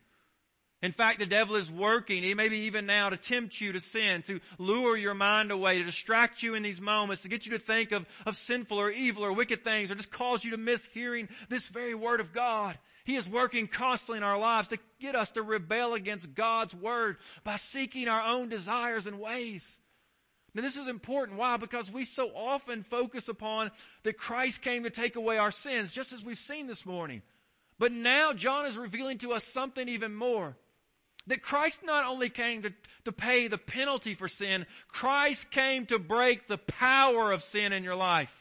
In 0.82 0.92
fact, 0.92 1.18
the 1.18 1.26
devil 1.26 1.56
is 1.56 1.70
working, 1.70 2.36
maybe 2.36 2.60
even 2.60 2.86
now, 2.86 3.10
to 3.10 3.18
tempt 3.18 3.60
you 3.60 3.72
to 3.72 3.80
sin, 3.80 4.22
to 4.22 4.40
lure 4.58 4.96
your 4.96 5.12
mind 5.12 5.50
away, 5.50 5.76
to 5.76 5.84
distract 5.84 6.42
you 6.42 6.54
in 6.54 6.62
these 6.62 6.80
moments, 6.80 7.22
to 7.22 7.28
get 7.28 7.44
you 7.44 7.52
to 7.52 7.58
think 7.58 7.92
of, 7.92 8.06
of 8.24 8.36
sinful 8.36 8.80
or 8.80 8.90
evil 8.90 9.22
or 9.22 9.32
wicked 9.32 9.62
things, 9.62 9.90
or 9.90 9.94
just 9.94 10.10
cause 10.10 10.42
you 10.42 10.52
to 10.52 10.56
miss 10.56 10.82
hearing 10.86 11.28
this 11.50 11.68
very 11.68 11.94
word 11.94 12.20
of 12.20 12.32
God. 12.32 12.78
He 13.04 13.16
is 13.16 13.28
working 13.28 13.68
constantly 13.68 14.18
in 14.18 14.22
our 14.22 14.38
lives 14.38 14.68
to 14.68 14.78
get 15.00 15.14
us 15.14 15.30
to 15.32 15.42
rebel 15.42 15.92
against 15.92 16.34
God's 16.34 16.74
word 16.74 17.18
by 17.44 17.56
seeking 17.56 18.08
our 18.08 18.22
own 18.22 18.48
desires 18.48 19.06
and 19.06 19.20
ways. 19.20 19.78
Now 20.54 20.62
this 20.62 20.76
is 20.76 20.88
important. 20.88 21.38
Why? 21.38 21.58
Because 21.58 21.90
we 21.90 22.06
so 22.06 22.30
often 22.34 22.84
focus 22.84 23.28
upon 23.28 23.70
that 24.04 24.16
Christ 24.16 24.62
came 24.62 24.84
to 24.84 24.90
take 24.90 25.16
away 25.16 25.36
our 25.36 25.50
sins, 25.50 25.92
just 25.92 26.12
as 26.12 26.24
we've 26.24 26.38
seen 26.38 26.66
this 26.66 26.86
morning. 26.86 27.20
But 27.78 27.92
now 27.92 28.32
John 28.32 28.66
is 28.66 28.76
revealing 28.76 29.18
to 29.18 29.32
us 29.32 29.44
something 29.44 29.88
even 29.88 30.14
more. 30.14 30.56
That 31.30 31.42
Christ 31.42 31.84
not 31.84 32.04
only 32.06 32.28
came 32.28 32.62
to, 32.62 32.72
to 33.04 33.12
pay 33.12 33.46
the 33.46 33.56
penalty 33.56 34.16
for 34.16 34.26
sin, 34.26 34.66
Christ 34.88 35.48
came 35.52 35.86
to 35.86 36.00
break 36.00 36.48
the 36.48 36.58
power 36.58 37.30
of 37.30 37.44
sin 37.44 37.72
in 37.72 37.84
your 37.84 37.94
life. 37.94 38.34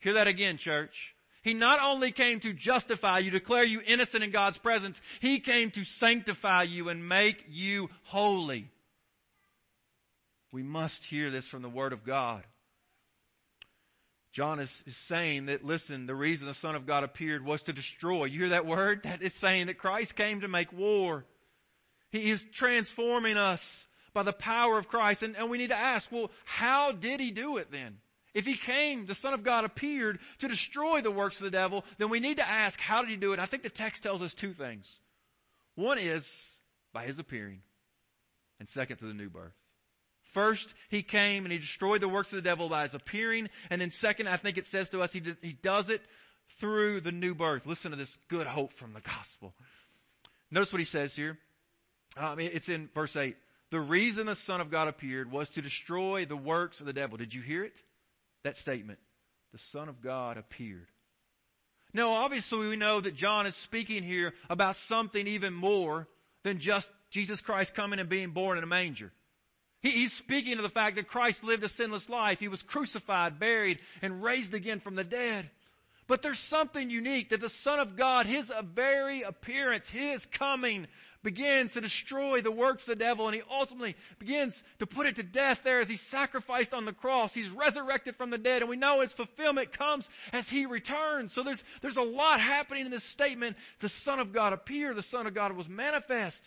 Hear 0.00 0.12
that 0.14 0.26
again, 0.26 0.58
church. 0.58 1.14
He 1.42 1.54
not 1.54 1.80
only 1.82 2.12
came 2.12 2.40
to 2.40 2.52
justify 2.52 3.20
you, 3.20 3.30
declare 3.30 3.64
you 3.64 3.80
innocent 3.86 4.22
in 4.22 4.32
God's 4.32 4.58
presence, 4.58 5.00
He 5.20 5.40
came 5.40 5.70
to 5.70 5.82
sanctify 5.82 6.64
you 6.64 6.90
and 6.90 7.08
make 7.08 7.42
you 7.48 7.88
holy. 8.02 8.70
We 10.52 10.62
must 10.62 11.02
hear 11.04 11.30
this 11.30 11.48
from 11.48 11.62
the 11.62 11.70
Word 11.70 11.94
of 11.94 12.04
God. 12.04 12.44
John 14.32 14.60
is, 14.60 14.84
is, 14.86 14.96
saying 14.96 15.46
that, 15.46 15.64
listen, 15.64 16.06
the 16.06 16.14
reason 16.14 16.46
the 16.46 16.54
Son 16.54 16.76
of 16.76 16.86
God 16.86 17.02
appeared 17.02 17.44
was 17.44 17.62
to 17.62 17.72
destroy. 17.72 18.26
You 18.26 18.40
hear 18.40 18.48
that 18.50 18.66
word? 18.66 19.02
That 19.04 19.22
is 19.22 19.34
saying 19.34 19.66
that 19.66 19.78
Christ 19.78 20.14
came 20.14 20.42
to 20.42 20.48
make 20.48 20.72
war. 20.72 21.24
He 22.10 22.30
is 22.30 22.44
transforming 22.52 23.36
us 23.36 23.86
by 24.12 24.22
the 24.22 24.32
power 24.32 24.78
of 24.78 24.88
Christ. 24.88 25.22
And, 25.22 25.36
and 25.36 25.50
we 25.50 25.58
need 25.58 25.70
to 25.70 25.76
ask, 25.76 26.10
well, 26.12 26.30
how 26.44 26.92
did 26.92 27.20
he 27.20 27.32
do 27.32 27.56
it 27.56 27.72
then? 27.72 27.98
If 28.32 28.46
he 28.46 28.56
came, 28.56 29.06
the 29.06 29.14
Son 29.14 29.34
of 29.34 29.42
God 29.42 29.64
appeared 29.64 30.20
to 30.38 30.48
destroy 30.48 31.00
the 31.00 31.10
works 31.10 31.38
of 31.38 31.44
the 31.44 31.50
devil, 31.50 31.84
then 31.98 32.10
we 32.10 32.20
need 32.20 32.36
to 32.36 32.48
ask, 32.48 32.78
how 32.78 33.00
did 33.00 33.10
he 33.10 33.16
do 33.16 33.32
it? 33.32 33.40
I 33.40 33.46
think 33.46 33.64
the 33.64 33.70
text 33.70 34.02
tells 34.02 34.22
us 34.22 34.34
two 34.34 34.54
things. 34.54 35.00
One 35.74 35.98
is 35.98 36.24
by 36.92 37.04
his 37.04 37.18
appearing, 37.18 37.62
and 38.58 38.68
second, 38.68 38.98
through 38.98 39.08
the 39.08 39.14
new 39.14 39.30
birth. 39.30 39.59
First, 40.32 40.74
he 40.88 41.02
came 41.02 41.44
and 41.44 41.52
he 41.52 41.58
destroyed 41.58 42.00
the 42.00 42.08
works 42.08 42.32
of 42.32 42.36
the 42.36 42.42
devil 42.42 42.68
by 42.68 42.82
his 42.82 42.94
appearing. 42.94 43.48
And 43.68 43.80
then 43.80 43.90
second, 43.90 44.28
I 44.28 44.36
think 44.36 44.58
it 44.58 44.66
says 44.66 44.88
to 44.90 45.02
us, 45.02 45.12
he, 45.12 45.20
did, 45.20 45.36
he 45.42 45.52
does 45.52 45.88
it 45.88 46.02
through 46.58 47.00
the 47.00 47.12
new 47.12 47.34
birth. 47.34 47.66
Listen 47.66 47.90
to 47.90 47.96
this 47.96 48.18
good 48.28 48.46
hope 48.46 48.72
from 48.74 48.92
the 48.92 49.00
gospel. 49.00 49.54
Notice 50.50 50.72
what 50.72 50.80
he 50.80 50.84
says 50.84 51.14
here. 51.14 51.38
Um, 52.16 52.40
it's 52.40 52.68
in 52.68 52.88
verse 52.94 53.16
8. 53.16 53.36
The 53.70 53.80
reason 53.80 54.26
the 54.26 54.34
Son 54.34 54.60
of 54.60 54.70
God 54.70 54.88
appeared 54.88 55.30
was 55.30 55.48
to 55.50 55.62
destroy 55.62 56.24
the 56.24 56.36
works 56.36 56.80
of 56.80 56.86
the 56.86 56.92
devil. 56.92 57.16
Did 57.16 57.34
you 57.34 57.40
hear 57.40 57.64
it? 57.64 57.74
That 58.42 58.56
statement. 58.56 58.98
The 59.52 59.58
Son 59.58 59.88
of 59.88 60.02
God 60.02 60.36
appeared. 60.36 60.86
Now, 61.92 62.12
obviously 62.12 62.68
we 62.68 62.76
know 62.76 63.00
that 63.00 63.14
John 63.14 63.46
is 63.46 63.56
speaking 63.56 64.02
here 64.02 64.34
about 64.48 64.76
something 64.76 65.26
even 65.26 65.52
more 65.52 66.08
than 66.44 66.58
just 66.58 66.88
Jesus 67.10 67.40
Christ 67.40 67.74
coming 67.74 67.98
and 67.98 68.08
being 68.08 68.30
born 68.30 68.58
in 68.58 68.64
a 68.64 68.68
manger. 68.68 69.12
He, 69.82 69.90
he's 69.90 70.12
speaking 70.12 70.56
of 70.56 70.62
the 70.62 70.68
fact 70.68 70.96
that 70.96 71.08
Christ 71.08 71.42
lived 71.42 71.64
a 71.64 71.68
sinless 71.68 72.08
life. 72.08 72.40
He 72.40 72.48
was 72.48 72.62
crucified, 72.62 73.38
buried, 73.38 73.78
and 74.02 74.22
raised 74.22 74.54
again 74.54 74.80
from 74.80 74.94
the 74.94 75.04
dead. 75.04 75.50
But 76.06 76.22
there's 76.22 76.40
something 76.40 76.90
unique 76.90 77.28
that 77.28 77.40
the 77.40 77.48
Son 77.48 77.78
of 77.78 77.96
God, 77.96 78.26
His 78.26 78.50
very 78.74 79.22
appearance, 79.22 79.88
His 79.88 80.26
coming 80.26 80.88
begins 81.22 81.72
to 81.72 81.80
destroy 81.80 82.40
the 82.40 82.50
works 82.50 82.82
of 82.84 82.98
the 82.98 83.04
devil 83.04 83.28
and 83.28 83.34
He 83.36 83.42
ultimately 83.48 83.94
begins 84.18 84.60
to 84.80 84.86
put 84.86 85.06
it 85.06 85.16
to 85.16 85.22
death 85.22 85.60
there 85.62 85.80
as 85.80 85.88
He 85.88 85.96
sacrificed 85.96 86.74
on 86.74 86.84
the 86.84 86.92
cross. 86.92 87.32
He's 87.32 87.50
resurrected 87.50 88.16
from 88.16 88.30
the 88.30 88.38
dead 88.38 88.62
and 88.62 88.68
we 88.68 88.76
know 88.76 89.02
His 89.02 89.12
fulfillment 89.12 89.72
comes 89.72 90.08
as 90.32 90.48
He 90.48 90.66
returns. 90.66 91.32
So 91.32 91.44
there's, 91.44 91.62
there's 91.80 91.96
a 91.96 92.02
lot 92.02 92.40
happening 92.40 92.86
in 92.86 92.90
this 92.90 93.04
statement. 93.04 93.56
The 93.78 93.88
Son 93.88 94.18
of 94.18 94.32
God 94.32 94.52
appeared. 94.52 94.96
The 94.96 95.04
Son 95.04 95.28
of 95.28 95.34
God 95.34 95.52
was 95.52 95.68
manifest. 95.68 96.40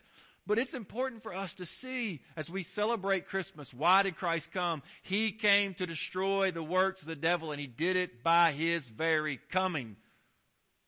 But 0.46 0.60
it's 0.60 0.74
important 0.74 1.24
for 1.24 1.34
us 1.34 1.54
to 1.56 1.66
see 1.66 2.22
as 2.36 2.50
we 2.50 2.64
celebrate 2.64 3.28
Christmas, 3.28 3.74
why 3.74 4.04
did 4.04 4.18
Christ 4.18 4.52
come? 4.52 4.84
He 5.04 5.32
came 5.32 5.74
to 5.76 5.86
destroy 5.86 6.52
the 6.52 6.64
works 6.64 7.02
of 7.02 7.08
the 7.08 7.16
devil 7.16 7.52
and 7.52 7.62
he 7.62 7.68
did 7.68 7.96
it 7.96 8.24
by 8.24 8.52
his 8.52 8.88
very 8.88 9.40
coming. 9.52 9.96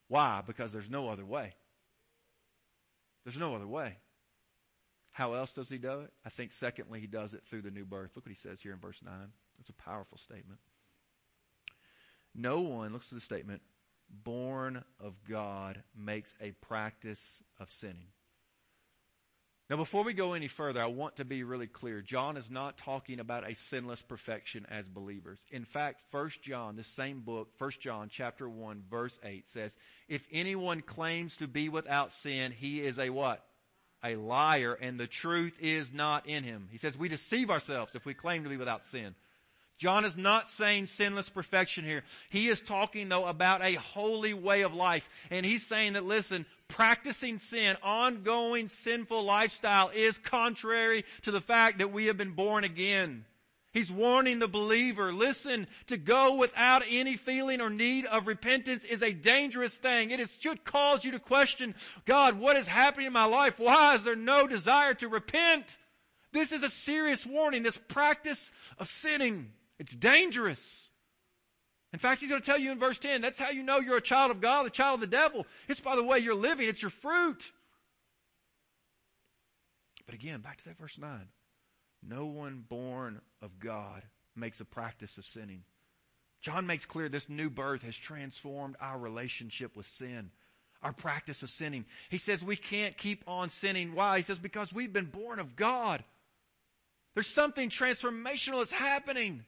Why? 0.10 0.44
Because 0.46 0.74
there's 0.74 0.90
no 0.90 1.08
other 1.08 1.26
way. 1.26 1.54
There's 3.24 3.38
no 3.38 3.56
other 3.56 3.68
way. 3.68 3.98
How 5.12 5.34
else 5.34 5.54
does 5.54 5.70
he 5.70 5.78
do 5.78 6.02
it? 6.02 6.12
I 6.26 6.30
think 6.30 6.52
secondly, 6.52 7.00
he 7.00 7.08
does 7.08 7.34
it 7.34 7.44
through 7.50 7.62
the 7.62 7.72
new 7.72 7.86
birth. 7.86 8.12
Look 8.16 8.26
what 8.26 8.36
he 8.36 8.42
says 8.42 8.60
here 8.60 8.74
in 8.74 8.80
verse 8.80 9.00
9. 9.04 9.14
It's 9.62 9.70
a 9.70 9.74
powerful 9.74 10.18
statement. 10.18 10.60
No 12.36 12.60
one, 12.60 12.92
looks 12.92 13.14
at 13.14 13.16
the 13.18 13.24
statement, 13.24 13.62
born 14.10 14.84
of 15.00 15.14
God 15.28 15.82
makes 15.98 16.34
a 16.42 16.52
practice 16.52 17.42
of 17.62 17.72
sinning. 17.72 18.08
Now, 19.68 19.78
before 19.78 20.04
we 20.04 20.14
go 20.14 20.34
any 20.34 20.48
further, 20.48 20.82
I 20.82 20.86
want 20.88 21.16
to 21.16 21.26
be 21.26 21.42
really 21.42 21.66
clear. 21.66 22.02
John 22.02 22.38
is 22.38 22.52
not 22.52 22.78
talking 22.78 23.20
about 23.20 23.50
a 23.50 23.56
sinless 23.56 24.02
perfection 24.02 24.68
as 24.70 24.88
believers. 24.88 25.40
In 25.50 25.66
fact, 25.66 26.04
1 26.12 26.32
John, 26.44 26.76
the 26.76 26.84
same 26.84 27.22
book, 27.22 27.50
1 27.58 27.72
John 27.80 28.10
chapter 28.12 28.48
1 28.48 28.84
verse 28.92 29.20
8 29.24 29.48
says, 29.48 29.76
if 30.08 30.22
anyone 30.32 30.82
claims 30.82 31.38
to 31.38 31.48
be 31.48 31.70
without 31.70 32.14
sin, 32.14 32.52
he 32.52 32.80
is 32.80 33.00
a 33.00 33.10
what? 33.10 33.44
A 34.04 34.16
liar 34.18 34.78
and 34.80 35.00
the 35.00 35.08
truth 35.08 35.58
is 35.60 35.92
not 35.92 36.28
in 36.28 36.44
him. 36.44 36.68
He 36.72 36.78
says 36.78 36.96
we 36.96 37.10
deceive 37.10 37.50
ourselves 37.50 37.96
if 37.96 38.06
we 38.06 38.14
claim 38.14 38.44
to 38.44 38.50
be 38.50 38.58
without 38.58 38.86
sin. 38.86 39.16
John 39.78 40.06
is 40.06 40.16
not 40.16 40.50
saying 40.50 40.86
sinless 40.86 41.28
perfection 41.28 41.84
here. 41.84 42.04
He 42.30 42.48
is 42.48 42.62
talking 42.62 43.10
though 43.10 43.26
about 43.26 43.62
a 43.62 43.74
holy 43.74 44.34
way 44.34 44.62
of 44.62 44.74
life. 44.74 45.08
And 45.32 45.46
he's 45.46 45.66
saying 45.66 45.94
that 45.94 46.06
listen, 46.06 46.46
practicing 46.68 47.40
sin, 47.40 47.78
ongoing 47.84 48.70
sinful 48.70 49.24
lifestyle 49.24 49.90
is 49.94 50.18
contrary 50.18 51.06
to 51.24 51.32
the 51.32 51.42
fact 51.42 51.78
that 51.78 51.92
we 51.92 52.08
have 52.08 52.18
been 52.18 52.34
born 52.34 52.64
again. 52.64 53.26
He's 53.76 53.92
warning 53.92 54.40
the 54.40 54.48
believer, 54.48 55.12
listen, 55.12 55.68
to 55.88 55.98
go 55.98 56.36
without 56.36 56.84
any 56.90 57.18
feeling 57.18 57.60
or 57.60 57.70
need 57.70 58.06
of 58.06 58.26
repentance 58.26 58.86
is 58.86 59.02
a 59.02 59.12
dangerous 59.12 59.76
thing. 59.76 60.12
It 60.12 60.22
is, 60.22 60.32
should 60.40 60.64
cause 60.64 61.04
you 61.04 61.12
to 61.12 61.20
question, 61.20 61.76
God, 62.06 62.40
what 62.40 62.56
is 62.56 62.68
happening 62.68 63.08
in 63.08 63.14
my 63.14 63.26
life? 63.26 63.60
Why 63.60 63.96
is 63.96 64.06
there 64.06 64.16
no 64.16 64.48
desire 64.48 64.94
to 64.94 65.10
repent? 65.10 65.66
This 66.32 66.54
is 66.54 66.64
a 66.64 66.70
serious 66.70 67.26
warning, 67.26 67.64
this 67.64 67.78
practice 67.90 68.52
of 68.78 68.88
sinning. 68.88 69.52
It's 69.78 69.94
dangerous. 69.94 70.88
In 71.96 72.00
fact, 72.00 72.20
he's 72.20 72.30
going 72.30 72.42
to 72.42 72.46
tell 72.46 72.60
you 72.60 72.74
in 72.74 72.78
verse 72.78 73.00
10, 73.00 73.22
that's 73.22 73.40
how 73.40 73.52
you 73.52 73.64
know 73.64 73.80
you're 73.80 73.96
a 73.96 74.02
child 74.02 74.30
of 74.30 74.42
God, 74.42 74.66
a 74.66 74.70
child 74.70 74.96
of 74.96 75.00
the 75.10 75.16
devil. 75.16 75.48
It's 75.70 75.80
by 75.80 75.96
the 75.96 76.04
way 76.04 76.20
you're 76.20 76.36
living. 76.36 76.68
It's 76.68 76.82
your 76.82 76.92
fruit. 76.92 77.42
But 80.06 80.14
again, 80.14 80.42
back 80.42 80.58
to 80.58 80.66
that 80.66 80.78
verse 80.78 80.98
9. 80.98 81.22
No 82.06 82.26
one 82.26 82.66
born 82.68 83.22
of 83.42 83.62
God 83.62 84.04
makes 84.36 84.60
a 84.60 84.66
practice 84.66 85.18
of 85.18 85.24
sinning. 85.24 85.64
John 86.42 86.68
makes 86.68 86.84
clear 86.84 87.08
this 87.08 87.30
new 87.30 87.50
birth 87.50 87.84
has 87.84 87.96
transformed 87.96 88.76
our 88.82 89.00
relationship 89.00 89.78
with 89.78 89.88
sin, 89.88 90.32
our 90.84 90.92
practice 90.92 91.44
of 91.44 91.50
sinning. 91.50 91.86
He 92.10 92.18
says 92.18 92.44
we 92.44 92.58
can't 92.58 92.98
keep 92.98 93.24
on 93.26 93.50
sinning. 93.50 93.96
Why? 93.96 94.18
He 94.18 94.24
says 94.24 94.38
because 94.38 94.74
we've 94.74 94.92
been 94.92 95.06
born 95.06 95.40
of 95.40 95.56
God. 95.56 96.04
There's 97.14 97.26
something 97.26 97.70
transformational 97.70 98.58
that's 98.58 98.72
happening. 98.72 99.46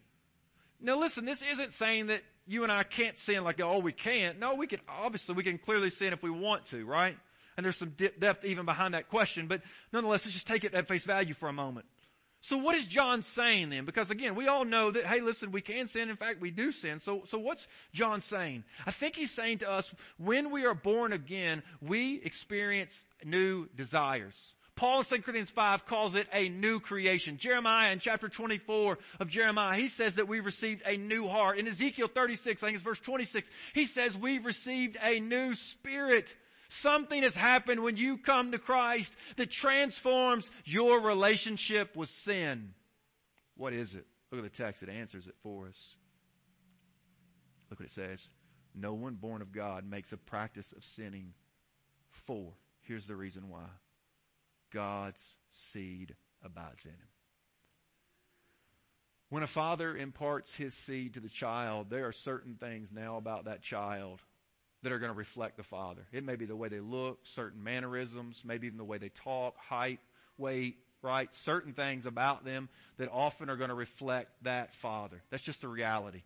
Now 0.79 0.97
listen, 0.97 1.25
this 1.25 1.41
isn't 1.41 1.73
saying 1.73 2.07
that 2.07 2.21
you 2.47 2.63
and 2.63 2.71
I 2.71 2.83
can't 2.83 3.17
sin 3.17 3.43
like, 3.43 3.61
oh, 3.61 3.79
we 3.79 3.91
can't. 3.91 4.39
No, 4.39 4.55
we 4.55 4.67
can, 4.67 4.79
obviously 4.87 5.35
we 5.35 5.43
can 5.43 5.57
clearly 5.57 5.89
sin 5.89 6.13
if 6.13 6.23
we 6.23 6.29
want 6.29 6.65
to, 6.67 6.85
right? 6.85 7.17
And 7.55 7.65
there's 7.65 7.77
some 7.77 7.95
depth 8.19 8.45
even 8.45 8.65
behind 8.65 8.93
that 8.93 9.09
question, 9.09 9.47
but 9.47 9.61
nonetheless, 9.91 10.25
let's 10.25 10.33
just 10.33 10.47
take 10.47 10.63
it 10.63 10.73
at 10.73 10.87
face 10.87 11.05
value 11.05 11.33
for 11.33 11.49
a 11.49 11.53
moment. 11.53 11.85
So 12.41 12.57
what 12.57 12.75
is 12.75 12.85
John 12.85 13.23
saying 13.23 13.71
then? 13.71 13.85
Because 13.85 14.09
again, 14.09 14.35
we 14.35 14.47
all 14.47 14.63
know 14.63 14.91
that, 14.91 15.05
hey, 15.05 15.21
listen, 15.21 15.51
we 15.51 15.61
can 15.61 15.87
sin. 15.87 16.09
In 16.09 16.15
fact, 16.15 16.39
we 16.39 16.51
do 16.51 16.71
sin. 16.71 16.99
So, 16.99 17.23
so 17.25 17.39
what's 17.39 17.67
John 17.93 18.21
saying? 18.21 18.63
I 18.85 18.91
think 18.91 19.15
he's 19.15 19.31
saying 19.31 19.59
to 19.59 19.69
us, 19.69 19.91
when 20.17 20.51
we 20.51 20.65
are 20.65 20.75
born 20.75 21.13
again, 21.13 21.63
we 21.81 22.21
experience 22.21 23.03
new 23.25 23.67
desires. 23.75 24.53
Paul 24.77 24.99
in 24.99 25.05
2 25.05 25.21
Corinthians 25.23 25.49
5 25.49 25.87
calls 25.87 26.13
it 26.13 26.27
a 26.31 26.49
new 26.49 26.79
creation. 26.79 27.37
Jeremiah 27.37 27.91
in 27.91 27.99
chapter 27.99 28.29
24 28.29 28.99
of 29.19 29.27
Jeremiah, 29.27 29.75
he 29.77 29.89
says 29.89 30.15
that 30.15 30.27
we've 30.27 30.45
received 30.45 30.83
a 30.85 30.95
new 30.95 31.27
heart. 31.27 31.57
In 31.57 31.67
Ezekiel 31.67 32.07
36, 32.07 32.61
I 32.61 32.67
think 32.67 32.75
it's 32.75 32.83
verse 32.83 32.99
26, 32.99 33.49
he 33.73 33.87
says 33.87 34.15
we've 34.15 34.45
received 34.45 34.95
a 35.01 35.19
new 35.19 35.55
spirit. 35.55 36.33
Something 36.69 37.23
has 37.23 37.33
happened 37.33 37.81
when 37.81 37.97
you 37.97 38.17
come 38.17 38.51
to 38.51 38.59
Christ 38.59 39.11
that 39.37 39.49
transforms 39.49 40.51
your 40.63 41.01
relationship 41.01 41.95
with 41.95 42.09
sin. 42.09 42.73
What 43.55 43.73
is 43.73 43.95
it? 43.95 44.05
Look 44.31 44.45
at 44.45 44.51
the 44.51 44.63
text 44.63 44.83
It 44.83 44.89
answers 44.89 45.25
it 45.25 45.35
for 45.41 45.67
us. 45.67 45.95
Look 47.71 47.79
what 47.79 47.87
it 47.87 47.93
says. 47.93 48.27
No 48.75 48.93
one 48.93 49.15
born 49.15 49.41
of 49.41 49.51
God 49.51 49.89
makes 49.89 50.11
a 50.11 50.17
practice 50.17 50.71
of 50.71 50.85
sinning. 50.85 51.33
For, 52.27 52.53
here's 52.81 53.07
the 53.07 53.15
reason 53.15 53.49
why 53.49 53.65
God's 54.73 55.35
seed 55.49 56.15
abides 56.43 56.85
in 56.85 56.91
him. 56.91 57.07
When 59.29 59.43
a 59.43 59.47
father 59.47 59.95
imparts 59.95 60.53
his 60.53 60.73
seed 60.73 61.15
to 61.15 61.19
the 61.19 61.29
child, 61.29 61.89
there 61.89 62.07
are 62.07 62.13
certain 62.13 62.55
things 62.55 62.91
now 62.93 63.17
about 63.17 63.45
that 63.45 63.61
child 63.61 64.21
that 64.83 64.91
are 64.91 64.99
going 64.99 65.11
to 65.11 65.17
reflect 65.17 65.57
the 65.57 65.63
father. 65.63 66.03
It 66.13 66.23
may 66.23 66.35
be 66.35 66.45
the 66.45 66.55
way 66.55 66.69
they 66.69 66.79
look, 66.79 67.19
certain 67.23 67.61
mannerisms, 67.63 68.43
maybe 68.45 68.67
even 68.67 68.77
the 68.77 68.85
way 68.85 68.99
they 68.99 69.09
talk, 69.09 69.57
height, 69.57 69.99
weight, 70.37 70.77
right? 71.01 71.33
Certain 71.35 71.73
things 71.73 72.05
about 72.05 72.45
them 72.45 72.69
that 72.97 73.09
often 73.11 73.49
are 73.49 73.57
going 73.57 73.69
to 73.69 73.75
reflect 73.75 74.31
that 74.43 74.73
father. 74.75 75.21
That's 75.29 75.43
just 75.43 75.61
the 75.61 75.67
reality. 75.67 76.21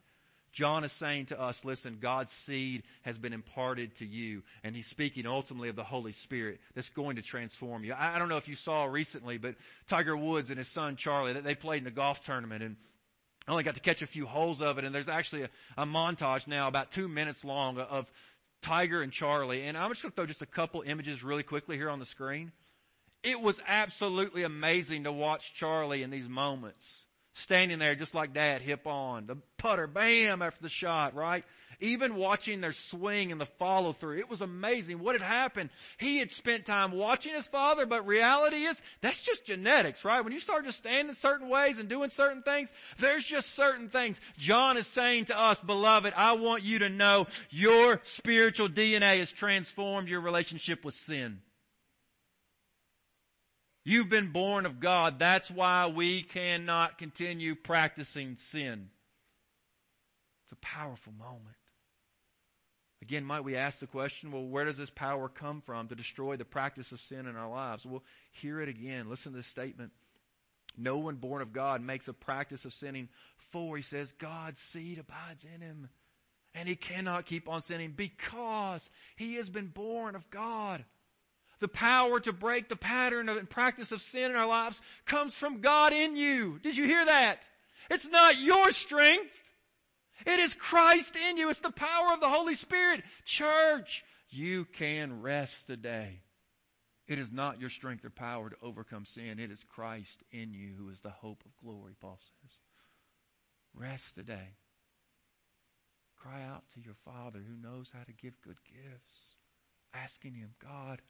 John 0.52 0.84
is 0.84 0.92
saying 0.92 1.28
to 1.28 1.40
us, 1.40 1.64
listen, 1.64 1.98
God's 2.02 2.32
seed 2.32 2.84
has 3.04 3.18
been 3.18 3.32
imparted 3.32 3.96
to 3.98 4.06
you. 4.06 4.44
And 4.64 4.76
he's 4.76 4.88
speaking 4.88 5.26
ultimately 5.26 5.70
of 5.70 5.76
the 5.76 5.84
Holy 5.84 6.12
Spirit 6.12 6.60
that's 6.76 6.90
going 6.90 7.16
to 7.16 7.22
transform 7.22 7.84
you. 7.84 7.94
I, 7.98 8.20
don't 8.20 8.30
know 8.30 8.38
if 8.38 8.50
you 8.50 8.56
saw 8.56 8.86
recently, 8.86 9.38
but 9.38 9.56
Tiger 9.88 10.16
Woods 10.16 10.50
and 10.50 10.60
his 10.60 10.68
son 10.68 10.98
Charlie, 10.98 11.34
they 11.40 11.56
played 11.56 11.82
in 11.82 11.88
a 11.88 11.92
golf 11.92 12.22
tournament 12.22 12.64
and 12.64 12.76
I 13.48 13.52
only 13.52 13.64
got 13.64 13.76
to 13.76 13.82
catch 13.82 14.02
a 14.02 14.08
few 14.08 14.26
holes 14.26 14.62
of 14.62 14.78
it. 14.78 14.84
And 14.84 14.94
there's 14.94 15.10
actually 15.10 15.44
a, 15.44 15.50
a 15.78 15.86
montage 15.86 16.48
now 16.48 16.68
about 16.68 16.92
two 16.92 17.08
minutes 17.08 17.44
long 17.44 17.78
of 17.80 18.12
Tiger 18.62 19.02
and 19.02 19.12
Charlie. 19.12 19.64
And 19.64 19.78
I'm 19.78 19.90
just 19.90 20.02
going 20.02 20.12
to 20.12 20.16
throw 20.16 20.26
just 20.26 20.42
a 20.42 20.48
couple 20.48 20.82
images 20.82 21.24
really 21.24 21.44
quickly 21.44 21.78
here 21.78 21.90
on 21.90 22.00
the 22.00 22.06
screen. 22.06 22.52
It 23.24 23.40
was 23.40 23.60
absolutely 23.68 24.44
amazing 24.44 25.06
to 25.06 25.12
watch 25.12 25.54
Charlie 25.54 26.04
in 26.04 26.10
these 26.10 26.28
moments 26.28 27.04
standing 27.34 27.80
there 27.80 27.96
just 27.96 28.14
like 28.14 28.34
dad, 28.34 28.62
hip 28.62 28.86
on. 28.88 29.28
The 29.28 29.38
putter, 29.58 29.88
bam, 29.88 30.42
after 30.42 30.62
the 30.62 30.70
shot, 30.70 31.16
right? 31.16 31.44
Even 31.80 32.16
watching 32.16 32.62
their 32.62 32.74
swing 32.74 33.32
and 33.32 33.42
the 33.42 33.46
follow 33.46 33.94
through. 33.94 34.20
It 34.20 34.30
was 34.30 34.42
amazing 34.42 35.00
what 35.00 35.16
had 35.16 35.24
happened. 35.24 35.72
He 35.98 36.18
had 36.18 36.32
spent 36.32 36.66
time 36.66 36.92
watching 36.92 37.34
his 37.34 37.48
father, 37.48 37.86
but 37.86 38.06
reality 38.06 38.58
is, 38.66 38.80
that's 39.02 39.22
just 39.22 39.46
genetics, 39.46 40.06
right? 40.06 40.24
When 40.24 40.34
you 40.34 40.40
start 40.40 40.66
just 40.66 40.78
standing 40.78 41.16
certain 41.16 41.50
ways 41.50 41.80
and 41.80 41.90
doing 41.90 42.12
certain 42.12 42.44
things, 42.44 42.72
there's 43.00 43.24
just 43.24 43.56
certain 43.56 43.90
things. 43.90 44.20
John 44.38 44.78
is 44.78 44.88
saying 44.88 45.26
to 45.26 45.40
us, 45.40 45.60
beloved, 45.60 46.14
I 46.16 46.34
want 46.34 46.64
you 46.64 46.80
to 46.80 46.90
know 46.90 47.28
your 47.50 48.00
spiritual 48.04 48.70
DNA 48.70 49.20
has 49.20 49.32
transformed 49.32 50.08
your 50.08 50.22
relationship 50.22 50.86
with 50.86 50.94
sin. 50.94 51.40
You've 53.84 54.10
been 54.10 54.32
born 54.32 54.66
of 54.66 54.80
God. 54.80 55.18
That's 55.18 55.50
why 55.50 55.88
we 55.88 56.22
cannot 56.22 56.98
continue 56.98 57.56
practicing 57.56 58.38
sin. 58.38 58.90
It's 60.46 60.52
a 60.52 60.56
powerful 60.58 61.14
moment. 61.14 61.56
Again, 63.02 63.26
might 63.26 63.44
we 63.44 63.56
ask 63.56 63.80
the 63.80 63.88
question, 63.88 64.32
well, 64.32 64.46
where 64.46 64.66
does 64.66 64.78
this 64.78 64.92
power 64.92 65.28
come 65.28 65.62
from 65.66 65.88
to 65.88 65.96
destroy 65.96 66.36
the 66.36 66.46
practice 66.46 66.92
of 66.92 67.00
sin 67.00 67.26
in 67.26 67.36
our 67.36 67.50
lives? 67.50 67.84
Well, 67.84 68.04
hear 68.32 68.62
it 68.62 68.70
again. 68.70 69.10
Listen 69.10 69.32
to 69.32 69.40
this 69.40 69.48
statement. 69.48 69.92
No 70.78 71.00
one 71.00 71.16
born 71.16 71.42
of 71.42 71.52
God 71.52 71.82
makes 71.82 72.08
a 72.08 72.14
practice 72.14 72.64
of 72.64 72.74
sinning, 72.74 73.10
for, 73.52 73.76
he 73.76 73.84
says, 73.84 74.12
God's 74.14 74.62
seed 74.62 75.00
abides 75.00 75.46
in 75.56 75.62
him. 75.62 75.90
And 76.54 76.70
he 76.70 76.76
cannot 76.76 77.26
keep 77.26 77.50
on 77.50 77.62
sinning 77.62 77.94
because 77.96 78.90
he 79.16 79.36
has 79.36 79.50
been 79.50 79.68
born 79.68 80.16
of 80.16 80.30
God 80.30 80.84
the 81.62 81.70
power 81.70 82.20
to 82.20 82.34
break 82.34 82.68
the 82.68 82.76
pattern 82.76 83.30
of, 83.30 83.38
and 83.38 83.50
practice 83.50 83.92
of 83.94 84.02
sin 84.02 84.32
in 84.32 84.36
our 84.36 84.48
lives 84.48 84.82
comes 85.06 85.36
from 85.36 85.62
God 85.62 85.94
in 85.94 86.18
you. 86.18 86.60
Did 86.62 86.76
you 86.76 86.86
hear 86.86 87.06
that? 87.06 87.44
It's 87.90 88.08
not 88.08 88.38
your 88.38 88.72
strength. 88.72 89.32
It 90.26 90.40
is 90.40 90.54
Christ 90.54 91.16
in 91.30 91.38
you. 91.38 91.50
It's 91.50 91.60
the 91.60 91.72
power 91.72 92.14
of 92.14 92.20
the 92.20 92.30
Holy 92.30 92.56
Spirit. 92.56 93.04
Church, 93.26 94.04
you 94.30 94.66
can 94.66 95.22
rest 95.22 95.68
today. 95.68 96.20
It 97.08 97.20
is 97.20 97.32
not 97.32 97.60
your 97.60 97.70
strength 97.70 98.06
or 98.06 98.10
power 98.10 98.50
to 98.50 98.56
overcome 98.62 99.06
sin. 99.06 99.40
It 99.40 99.52
is 99.52 99.64
Christ 99.64 100.24
in 100.32 100.54
you 100.54 100.74
who 100.78 100.90
is 100.90 101.02
the 101.02 101.10
hope 101.10 101.44
of 101.46 101.58
glory, 101.58 101.94
Paul 102.00 102.20
says. 102.20 102.58
Rest 103.74 104.16
today. 104.16 104.56
Cry 106.16 106.44
out 106.44 106.64
to 106.74 106.82
your 106.82 106.96
Father 107.04 107.40
who 107.40 107.68
knows 107.68 107.90
how 107.92 108.04
to 108.04 108.14
give 108.14 108.42
good 108.42 108.58
gifts. 108.64 109.36
Asking 109.94 110.36
Him, 110.36 110.52
God, 110.64 111.02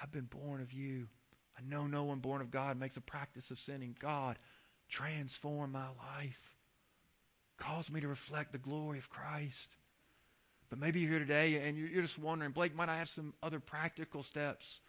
I've 0.00 0.12
been 0.12 0.28
born 0.28 0.60
of 0.60 0.72
you. 0.72 1.08
I 1.56 1.62
know 1.62 1.86
no 1.86 2.04
one 2.04 2.18
born 2.18 2.40
of 2.40 2.50
God 2.50 2.78
makes 2.78 2.96
a 2.96 3.00
practice 3.00 3.50
of 3.50 3.58
sinning. 3.58 3.96
God, 4.00 4.38
transform 4.88 5.72
my 5.72 5.86
life. 5.86 6.56
Cause 7.58 7.90
me 7.90 8.00
to 8.00 8.08
reflect 8.08 8.52
the 8.52 8.58
glory 8.58 8.98
of 8.98 9.08
Christ. 9.08 9.76
But 10.70 10.80
maybe 10.80 11.00
you're 11.00 11.10
here 11.10 11.18
today 11.20 11.62
and 11.66 11.76
you're 11.78 12.02
just 12.02 12.18
wondering, 12.18 12.50
Blake, 12.50 12.74
might 12.74 12.88
I 12.88 12.98
have 12.98 13.08
some 13.08 13.34
other 13.42 13.60
practical 13.60 14.22
steps? 14.22 14.80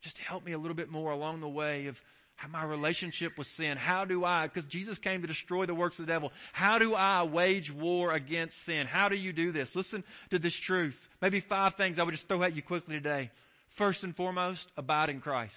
Just 0.00 0.18
help 0.18 0.44
me 0.44 0.52
a 0.52 0.58
little 0.58 0.76
bit 0.76 0.90
more 0.90 1.10
along 1.10 1.40
the 1.40 1.48
way 1.48 1.86
of 1.86 2.00
how 2.36 2.48
my 2.48 2.62
relationship 2.62 3.36
with 3.38 3.46
sin. 3.46 3.78
How 3.78 4.04
do 4.04 4.24
I, 4.24 4.46
because 4.46 4.66
Jesus 4.66 4.98
came 4.98 5.22
to 5.22 5.26
destroy 5.26 5.64
the 5.64 5.74
works 5.74 5.98
of 5.98 6.06
the 6.06 6.12
devil. 6.12 6.32
How 6.52 6.78
do 6.78 6.94
I 6.94 7.22
wage 7.22 7.72
war 7.72 8.12
against 8.12 8.62
sin? 8.62 8.86
How 8.86 9.08
do 9.08 9.16
you 9.16 9.32
do 9.32 9.52
this? 9.52 9.74
Listen 9.74 10.04
to 10.30 10.38
this 10.38 10.54
truth. 10.54 11.08
Maybe 11.22 11.40
five 11.40 11.74
things 11.74 11.98
I 11.98 12.02
would 12.02 12.12
just 12.12 12.28
throw 12.28 12.42
at 12.42 12.54
you 12.54 12.62
quickly 12.62 12.94
today. 12.94 13.30
First 13.76 14.04
and 14.04 14.16
foremost, 14.16 14.70
abide 14.76 15.10
in 15.10 15.20
Christ. 15.20 15.54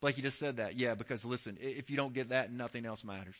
Blake, 0.00 0.18
you 0.18 0.22
just 0.22 0.38
said 0.38 0.58
that. 0.58 0.78
Yeah, 0.78 0.94
because 0.94 1.24
listen, 1.24 1.56
if 1.60 1.90
you 1.90 1.96
don't 1.96 2.12
get 2.12 2.28
that, 2.28 2.52
nothing 2.52 2.84
else 2.84 3.02
matters. 3.02 3.36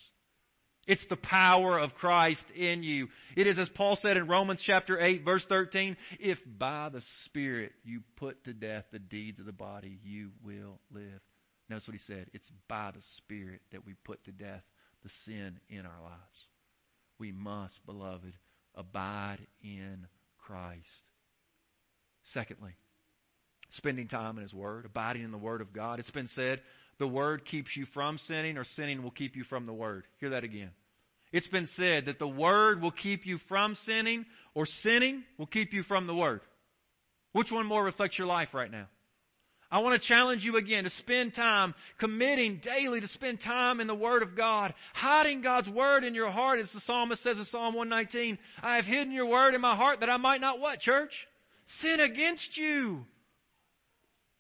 It's 0.86 1.06
the 1.06 1.16
power 1.16 1.78
of 1.78 1.94
Christ 1.94 2.46
in 2.54 2.82
you. 2.82 3.08
It 3.36 3.46
is 3.46 3.58
as 3.58 3.68
Paul 3.68 3.96
said 3.96 4.16
in 4.16 4.26
Romans 4.26 4.62
chapter 4.62 5.00
8 5.00 5.24
verse 5.24 5.44
13, 5.46 5.96
if 6.18 6.42
by 6.46 6.88
the 6.90 7.00
Spirit 7.00 7.72
you 7.84 8.02
put 8.16 8.44
to 8.44 8.52
death 8.52 8.86
the 8.90 8.98
deeds 8.98 9.40
of 9.40 9.46
the 9.46 9.52
body, 9.52 9.98
you 10.02 10.30
will 10.42 10.80
live. 10.90 11.20
Notice 11.68 11.88
what 11.88 11.94
he 11.94 12.00
said. 12.00 12.28
It's 12.32 12.50
by 12.68 12.90
the 12.94 13.02
Spirit 13.02 13.60
that 13.72 13.86
we 13.86 13.94
put 14.04 14.24
to 14.24 14.32
death 14.32 14.64
the 15.02 15.08
sin 15.08 15.60
in 15.68 15.80
our 15.80 16.02
lives. 16.02 16.48
We 17.18 17.32
must, 17.32 17.84
beloved, 17.86 18.34
abide 18.74 19.46
in 19.62 20.06
Christ. 20.38 21.04
Secondly, 22.22 22.76
spending 23.74 24.08
time 24.08 24.36
in 24.36 24.42
His 24.42 24.54
Word, 24.54 24.86
abiding 24.86 25.22
in 25.22 25.30
the 25.30 25.38
Word 25.38 25.60
of 25.60 25.72
God. 25.72 25.98
It's 25.98 26.10
been 26.10 26.28
said, 26.28 26.60
the 26.98 27.08
Word 27.08 27.44
keeps 27.44 27.76
you 27.76 27.86
from 27.86 28.18
sinning 28.18 28.56
or 28.56 28.64
sinning 28.64 29.02
will 29.02 29.10
keep 29.10 29.36
you 29.36 29.44
from 29.44 29.66
the 29.66 29.72
Word. 29.72 30.04
Hear 30.20 30.30
that 30.30 30.44
again. 30.44 30.70
It's 31.32 31.48
been 31.48 31.66
said 31.66 32.06
that 32.06 32.20
the 32.20 32.28
Word 32.28 32.80
will 32.80 32.92
keep 32.92 33.26
you 33.26 33.38
from 33.38 33.74
sinning 33.74 34.26
or 34.54 34.66
sinning 34.66 35.24
will 35.36 35.46
keep 35.46 35.72
you 35.72 35.82
from 35.82 36.06
the 36.06 36.14
Word. 36.14 36.40
Which 37.32 37.50
one 37.50 37.66
more 37.66 37.82
reflects 37.82 38.16
your 38.16 38.28
life 38.28 38.54
right 38.54 38.70
now? 38.70 38.86
I 39.70 39.78
want 39.80 40.00
to 40.00 40.08
challenge 40.08 40.44
you 40.44 40.56
again 40.56 40.84
to 40.84 40.90
spend 40.90 41.34
time 41.34 41.74
committing 41.98 42.58
daily 42.58 43.00
to 43.00 43.08
spend 43.08 43.40
time 43.40 43.80
in 43.80 43.88
the 43.88 43.94
Word 43.94 44.22
of 44.22 44.36
God, 44.36 44.72
hiding 44.92 45.40
God's 45.40 45.68
Word 45.68 46.04
in 46.04 46.14
your 46.14 46.30
heart 46.30 46.60
as 46.60 46.70
the 46.70 46.78
psalmist 46.78 47.24
says 47.24 47.38
in 47.38 47.44
Psalm 47.44 47.74
119, 47.74 48.38
I 48.62 48.76
have 48.76 48.86
hidden 48.86 49.12
your 49.12 49.26
Word 49.26 49.54
in 49.54 49.60
my 49.60 49.74
heart 49.74 49.98
that 50.00 50.10
I 50.10 50.16
might 50.16 50.40
not 50.40 50.60
what, 50.60 50.78
church? 50.78 51.26
Sin 51.66 51.98
against 51.98 52.56
you. 52.56 53.06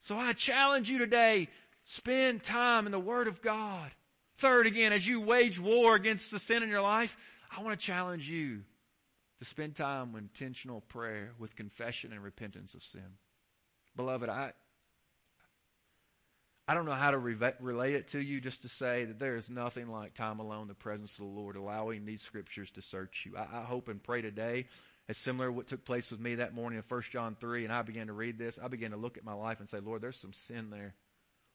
So 0.04 0.18
I 0.18 0.34
challenge 0.34 0.90
you 0.90 0.98
today, 0.98 1.48
spend 1.84 2.42
time 2.42 2.84
in 2.84 2.92
the 2.92 2.98
Word 2.98 3.26
of 3.26 3.40
God. 3.40 3.90
Third, 4.36 4.66
again, 4.66 4.92
as 4.92 5.06
you 5.06 5.18
wage 5.18 5.58
war 5.58 5.94
against 5.94 6.30
the 6.30 6.38
sin 6.38 6.62
in 6.62 6.68
your 6.68 6.82
life, 6.82 7.16
I 7.50 7.62
want 7.62 7.80
to 7.80 7.86
challenge 7.86 8.28
you 8.28 8.60
to 9.38 9.44
spend 9.46 9.76
time 9.76 10.12
with 10.12 10.22
intentional 10.22 10.82
prayer, 10.82 11.30
with 11.38 11.56
confession 11.56 12.12
and 12.12 12.22
repentance 12.22 12.74
of 12.74 12.82
sin. 12.82 13.16
Beloved, 13.96 14.28
I, 14.28 14.52
I 16.68 16.74
don't 16.74 16.84
know 16.84 16.92
how 16.92 17.12
to 17.12 17.18
re- 17.18 17.52
relay 17.58 17.94
it 17.94 18.08
to 18.08 18.20
you 18.20 18.42
just 18.42 18.60
to 18.60 18.68
say 18.68 19.06
that 19.06 19.18
there 19.18 19.36
is 19.36 19.48
nothing 19.48 19.88
like 19.88 20.12
time 20.12 20.38
alone, 20.38 20.68
the 20.68 20.74
presence 20.74 21.12
of 21.12 21.20
the 21.20 21.30
Lord, 21.30 21.56
allowing 21.56 22.04
these 22.04 22.20
scriptures 22.20 22.70
to 22.72 22.82
search 22.82 23.24
you. 23.24 23.38
I, 23.38 23.60
I 23.60 23.62
hope 23.62 23.88
and 23.88 24.02
pray 24.02 24.20
today 24.20 24.66
it's 25.08 25.18
similar 25.18 25.48
to 25.48 25.52
what 25.52 25.66
took 25.66 25.84
place 25.84 26.10
with 26.10 26.20
me 26.20 26.36
that 26.36 26.54
morning 26.54 26.78
in 26.78 26.84
1 26.88 27.02
John 27.12 27.36
3, 27.38 27.64
and 27.64 27.72
I 27.72 27.82
began 27.82 28.06
to 28.06 28.12
read 28.12 28.38
this. 28.38 28.58
I 28.62 28.68
began 28.68 28.92
to 28.92 28.96
look 28.96 29.18
at 29.18 29.24
my 29.24 29.34
life 29.34 29.60
and 29.60 29.68
say, 29.68 29.80
Lord, 29.80 30.00
there's 30.00 30.18
some 30.18 30.32
sin 30.32 30.70
there. 30.70 30.94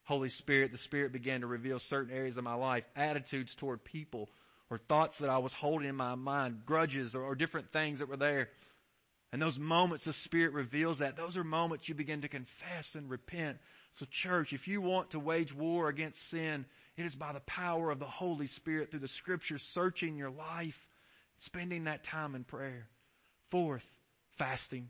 Holy 0.04 0.30
Spirit, 0.30 0.72
the 0.72 0.78
Spirit 0.78 1.12
began 1.12 1.42
to 1.42 1.48
reveal 1.48 1.80
certain 1.80 2.16
areas 2.16 2.38
of 2.38 2.44
my 2.44 2.54
life, 2.54 2.84
attitudes 2.96 3.56
toward 3.56 3.84
people, 3.84 4.30
or 4.70 4.78
thoughts 4.78 5.18
that 5.20 5.30
I 5.30 5.40
was 5.40 5.54
holding 5.54 5.88
in 5.88 5.96
my 5.96 6.16
mind, 6.16 6.62
grudges 6.66 7.16
or, 7.16 7.24
or 7.24 7.36
different 7.36 7.72
things 7.72 8.00
that 8.00 8.10
were 8.10 8.18
there. 8.18 8.50
And 9.32 9.42
those 9.42 9.60
moments 9.60 10.06
the 10.06 10.14
Spirit 10.14 10.54
reveals 10.54 11.00
that, 11.00 11.18
those 11.18 11.38
are 11.38 11.44
moments 11.44 11.90
you 11.90 11.96
begin 11.96 12.22
to 12.22 12.28
confess 12.28 12.96
and 12.96 13.10
repent. 13.10 13.58
So 13.94 14.06
church, 14.06 14.54
if 14.54 14.68
you 14.68 14.82
want 14.82 15.12
to 15.12 15.20
wage 15.20 15.54
war 15.54 15.90
against 15.90 16.30
sin, 16.30 16.66
it 16.98 17.06
is 17.06 17.16
by 17.16 17.34
the 17.34 17.40
power 17.42 17.90
of 17.90 18.00
the 18.00 18.06
Holy 18.06 18.48
Spirit 18.48 18.92
through 18.92 19.00
the 19.00 19.08
scriptures 19.08 19.64
searching 19.64 20.18
your 20.18 20.32
life, 20.32 20.88
spending 21.38 21.86
that 21.86 22.04
time 22.04 22.36
in 22.36 22.44
prayer. 22.44 22.88
Fourth, 23.50 23.86
fasting. 24.38 24.90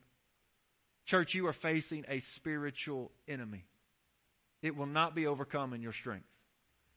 Church, 1.05 1.33
you 1.33 1.47
are 1.47 1.53
facing 1.53 2.05
a 2.07 2.19
spiritual 2.19 3.11
enemy. 3.27 3.65
It 4.61 4.75
will 4.75 4.85
not 4.85 5.15
be 5.15 5.25
overcome 5.27 5.73
in 5.73 5.81
your 5.81 5.93
strength. 5.93 6.25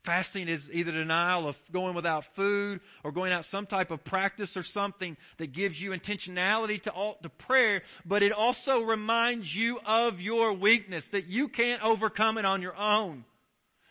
Fasting 0.05 0.48
is 0.48 0.68
either 0.72 0.90
denial 0.90 1.46
of 1.46 1.57
going 1.70 1.94
without 1.94 2.25
food 2.35 2.81
or 3.05 3.12
going 3.12 3.33
out 3.33 3.44
some 3.44 3.66
type 3.66 3.92
of 3.92 4.03
practice 4.03 4.57
or 4.57 4.64
something 4.64 5.16
that 5.38 5.53
gives 5.53 5.81
you 5.81 5.92
intentionality 5.92 6.83
to, 6.83 6.90
all, 6.90 7.18
to 7.22 7.29
prayer, 7.29 7.83
but 8.05 8.25
it 8.25 8.33
also 8.33 8.81
reminds 8.81 9.55
you 9.55 9.79
of 9.87 10.20
your 10.20 10.53
weakness, 10.53 11.07
that 11.09 11.29
you 11.29 11.46
can't 11.46 11.85
overcome 11.85 12.37
it 12.37 12.44
on 12.44 12.62
your 12.62 12.77
own. 12.77 13.25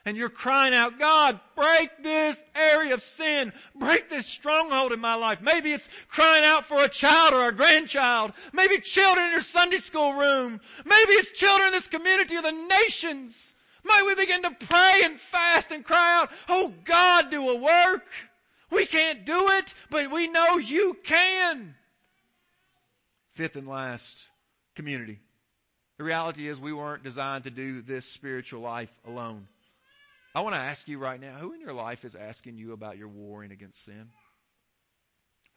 And 0.04 0.18
you're 0.18 0.30
crying 0.30 0.74
out, 0.74 0.98
God, 0.98 1.40
break 1.56 1.90
this 2.02 2.44
area 2.56 2.94
of 2.94 3.04
sin. 3.04 3.54
Break 3.76 4.10
this 4.10 4.26
stronghold 4.26 4.94
in 4.94 5.00
my 5.00 5.14
life. 5.14 5.40
Maybe 5.42 5.72
it's 5.74 5.88
crying 6.08 6.44
out 6.44 6.66
for 6.66 6.84
a 6.84 6.90
child 6.90 7.34
or 7.34 7.48
a 7.48 7.56
grandchild. 7.56 8.34
Maybe 8.52 8.80
children 8.80 9.28
in 9.28 9.32
your 9.32 9.42
Sunday 9.42 9.78
school 9.78 10.14
room. 10.14 10.60
Maybe 10.86 11.14
it's 11.14 11.32
children 11.34 11.68
in 11.68 11.74
this 11.74 11.88
community 11.88 12.36
or 12.36 12.42
the 12.42 12.52
nations. 12.52 13.54
May 13.84 14.02
we 14.06 14.16
begin 14.16 14.42
to 14.44 14.52
pray 14.52 15.02
and 15.04 15.20
fast 15.20 15.72
and 15.72 15.86
cry 15.86 16.22
out, 16.22 16.32
Oh 16.50 16.74
God, 16.84 17.30
do 17.30 17.50
a 17.50 17.56
work. 17.56 18.06
We 18.72 18.86
can't 18.86 19.26
do 19.26 19.50
it, 19.50 19.74
but 19.90 20.12
we 20.12 20.28
know 20.28 20.58
you 20.58 20.98
can. 21.04 21.76
Fifth 23.34 23.56
and 23.56 23.68
last, 23.68 24.18
community. 24.76 25.20
The 25.98 26.04
reality 26.04 26.48
is 26.48 26.60
we 26.60 26.74
weren't 26.74 27.04
designed 27.04 27.44
to 27.44 27.52
do 27.52 27.82
this 27.82 28.06
spiritual 28.06 28.62
life 28.62 28.90
alone. 29.06 29.48
I 30.34 30.42
want 30.42 30.56
to 30.56 30.62
ask 30.62 30.88
you 30.88 30.98
right 30.98 31.20
now, 31.20 31.38
who 31.40 31.54
in 31.54 31.60
your 31.60 31.74
life 31.74 32.06
is 32.06 32.16
asking 32.16 32.58
you 32.58 32.72
about 32.72 32.98
your 32.98 33.10
warring 33.10 33.52
against 33.52 33.84
sin? 33.84 34.10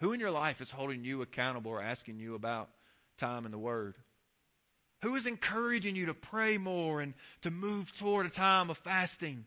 Who 0.00 0.12
in 0.12 0.20
your 0.20 0.32
life 0.32 0.60
is 0.60 0.70
holding 0.70 1.04
you 1.04 1.22
accountable 1.22 1.70
or 1.70 1.80
asking 1.80 2.18
you 2.18 2.34
about 2.34 2.70
time 3.18 3.46
in 3.46 3.52
the 3.52 3.58
Word? 3.58 3.94
Who 5.02 5.14
is 5.14 5.26
encouraging 5.26 5.96
you 5.96 6.06
to 6.06 6.14
pray 6.14 6.58
more 6.58 7.00
and 7.00 7.14
to 7.42 7.50
move 7.50 7.96
toward 7.98 8.26
a 8.26 8.30
time 8.30 8.70
of 8.70 8.78
fasting? 8.78 9.44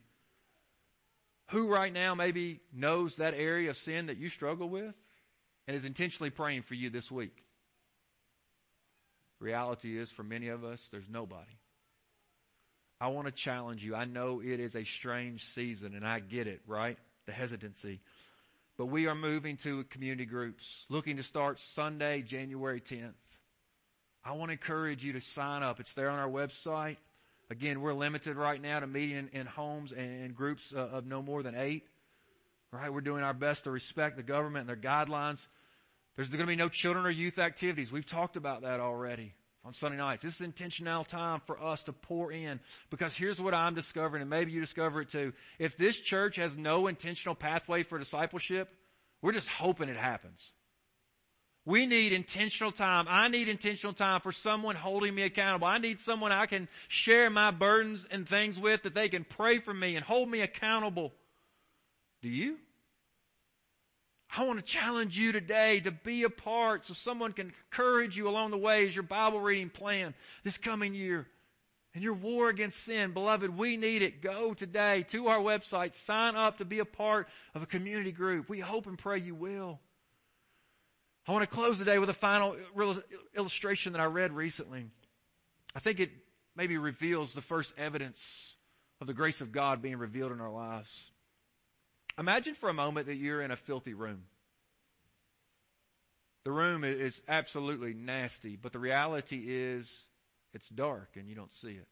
Who 1.51 1.67
right 1.67 1.91
now 1.91 2.15
maybe 2.15 2.61
knows 2.73 3.17
that 3.17 3.33
area 3.33 3.69
of 3.69 3.77
sin 3.77 4.05
that 4.05 4.17
you 4.17 4.29
struggle 4.29 4.69
with 4.69 4.93
and 5.67 5.75
is 5.75 5.83
intentionally 5.83 6.29
praying 6.29 6.61
for 6.61 6.75
you 6.75 6.89
this 6.89 7.11
week? 7.11 7.43
Reality 9.39 9.97
is, 9.97 10.09
for 10.11 10.23
many 10.23 10.47
of 10.47 10.63
us, 10.63 10.87
there's 10.91 11.09
nobody. 11.09 11.57
I 12.99 13.09
want 13.09 13.27
to 13.27 13.31
challenge 13.31 13.83
you. 13.83 13.95
I 13.95 14.05
know 14.05 14.41
it 14.43 14.59
is 14.59 14.75
a 14.75 14.83
strange 14.83 15.45
season, 15.45 15.93
and 15.95 16.05
I 16.05 16.19
get 16.19 16.47
it, 16.47 16.61
right? 16.65 16.97
The 17.27 17.31
hesitancy. 17.31 17.99
But 18.77 18.87
we 18.87 19.07
are 19.07 19.15
moving 19.15 19.57
to 19.57 19.83
community 19.85 20.25
groups, 20.25 20.85
looking 20.89 21.17
to 21.17 21.23
start 21.23 21.59
Sunday, 21.59 22.21
January 22.21 22.81
10th. 22.81 23.13
I 24.25 24.31
want 24.33 24.49
to 24.49 24.53
encourage 24.53 25.03
you 25.03 25.13
to 25.13 25.21
sign 25.21 25.63
up. 25.63 25.79
It's 25.79 25.93
there 25.93 26.09
on 26.09 26.19
our 26.19 26.29
website. 26.29 26.97
Again, 27.49 27.81
we're 27.81 27.93
limited 27.93 28.35
right 28.35 28.61
now 28.61 28.79
to 28.79 28.87
meeting 28.87 29.29
in, 29.31 29.45
homes 29.45 29.91
and, 29.91 30.25
and 30.25 30.35
groups 30.35 30.73
uh, 30.75 30.79
of 30.79 31.05
no 31.05 31.21
more 31.21 31.43
than 31.43 31.55
eight. 31.55 31.85
Right? 32.71 32.91
We're 32.91 33.01
doing 33.01 33.23
our 33.23 33.33
best 33.33 33.63
to 33.63 33.71
respect 33.71 34.17
the 34.17 34.23
government 34.23 34.69
and 34.69 34.69
their 34.69 34.91
guidelines. 34.91 35.45
There's 36.15 36.29
going 36.29 36.41
to 36.41 36.47
be 36.47 36.55
no 36.55 36.67
children 36.67 37.05
or 37.05 37.11
youth 37.11 37.37
activities. 37.37 37.91
We've 37.91 38.05
talked 38.05 38.35
about 38.35 38.63
that 38.63 38.79
already 38.79 39.33
on 39.67 39.73
Sunday 39.73 39.97
nights. 39.97 40.23
This 40.23 40.35
is 40.35 40.41
intentional 40.41 41.03
time 41.03 41.41
for 41.45 41.61
us 41.61 41.83
to 41.83 41.93
pour 41.93 42.31
in 42.31 42.61
because 42.89 43.13
here's 43.13 43.39
what 43.41 43.53
I'm 43.53 43.75
discovering 43.75 44.21
and 44.21 44.29
maybe 44.29 44.53
you 44.53 44.61
discover 44.61 45.01
it 45.01 45.09
too. 45.09 45.33
If 45.59 45.75
this 45.75 45.99
church 45.99 46.37
has 46.37 46.55
no 46.55 46.87
intentional 46.87 47.35
pathway 47.35 47.83
for 47.83 47.99
discipleship, 47.99 48.69
we're 49.21 49.33
just 49.33 49.49
hoping 49.49 49.89
it 49.89 49.97
happens. 49.97 50.53
We 51.65 51.85
need 51.85 52.13
intentional 52.13 52.71
time. 52.71 53.07
I 53.09 53.27
need 53.27 53.49
intentional 53.49 53.91
time 53.93 54.21
for 54.21 54.31
someone 54.31 54.77
holding 54.77 55.13
me 55.13 55.23
accountable. 55.23 55.67
I 55.67 55.79
need 55.79 55.99
someone 55.99 56.31
I 56.31 56.45
can 56.45 56.69
share 56.87 57.29
my 57.29 57.51
burdens 57.51 58.07
and 58.09 58.25
things 58.25 58.57
with 58.57 58.83
that 58.83 58.95
they 58.95 59.09
can 59.09 59.25
pray 59.25 59.59
for 59.59 59.73
me 59.73 59.97
and 59.97 60.05
hold 60.05 60.29
me 60.29 60.39
accountable. 60.39 61.11
Do 62.21 62.29
you? 62.29 62.57
I 64.37 64.43
want 64.43 64.59
to 64.59 64.65
challenge 64.65 65.17
you 65.17 65.31
today 65.31 65.79
to 65.79 65.89
be 65.89 66.21
a 66.21 66.29
part 66.29 66.85
so 66.85 66.93
someone 66.93 67.33
can 67.33 67.47
encourage 67.47 68.15
you 68.15 68.29
along 68.29 68.51
the 68.51 68.57
way 68.57 68.85
as 68.85 68.95
your 68.95 69.01
Bible 69.01 69.39
reading 69.39 69.71
plan 69.71 70.13
this 70.43 70.59
coming 70.59 70.93
year. 70.93 71.25
And 71.95 72.03
your 72.03 72.13
war 72.13 72.49
against 72.49 72.83
sin, 72.83 73.13
beloved, 73.13 73.57
we 73.57 73.77
need 73.77 74.03
it. 74.03 74.21
Go 74.21 74.53
today 74.53 75.05
to 75.09 75.29
our 75.29 75.39
website, 75.39 75.95
sign 75.95 76.35
up 76.35 76.59
to 76.59 76.65
be 76.65 76.77
a 76.77 76.85
part 76.85 77.27
of 77.55 77.63
a 77.63 77.65
community 77.65 78.11
group. 78.11 78.47
We 78.47 78.59
hope 78.59 78.85
and 78.85 78.95
pray 78.95 79.17
you 79.17 79.33
will. 79.33 79.79
I 81.27 81.31
want 81.31 81.41
to 81.41 81.55
close 81.55 81.79
today 81.79 81.97
with 81.97 82.11
a 82.11 82.13
final 82.13 82.55
illustration 83.35 83.93
that 83.93 84.01
I 84.01 84.05
read 84.05 84.31
recently. 84.33 84.85
I 85.75 85.79
think 85.79 85.99
it 85.99 86.11
maybe 86.55 86.77
reveals 86.77 87.33
the 87.33 87.41
first 87.41 87.73
evidence 87.75 88.53
of 89.01 89.07
the 89.07 89.15
grace 89.15 89.41
of 89.41 89.51
God 89.51 89.81
being 89.81 89.97
revealed 89.97 90.31
in 90.31 90.41
our 90.41 90.51
lives. 90.51 91.09
Imagine 92.17 92.55
for 92.55 92.69
a 92.69 92.73
moment 92.73 93.07
that 93.07 93.15
you're 93.15 93.41
in 93.41 93.51
a 93.51 93.57
filthy 93.57 93.93
room. 93.93 94.23
The 96.45 96.51
room 96.51 96.83
is 96.83 97.21
absolutely 97.27 97.93
nasty, 97.93 98.55
but 98.55 98.71
the 98.71 98.79
reality 98.79 99.45
is 99.47 99.91
it's 100.53 100.69
dark 100.69 101.09
and 101.15 101.27
you 101.27 101.35
don't 101.35 101.53
see 101.53 101.73
it. 101.73 101.87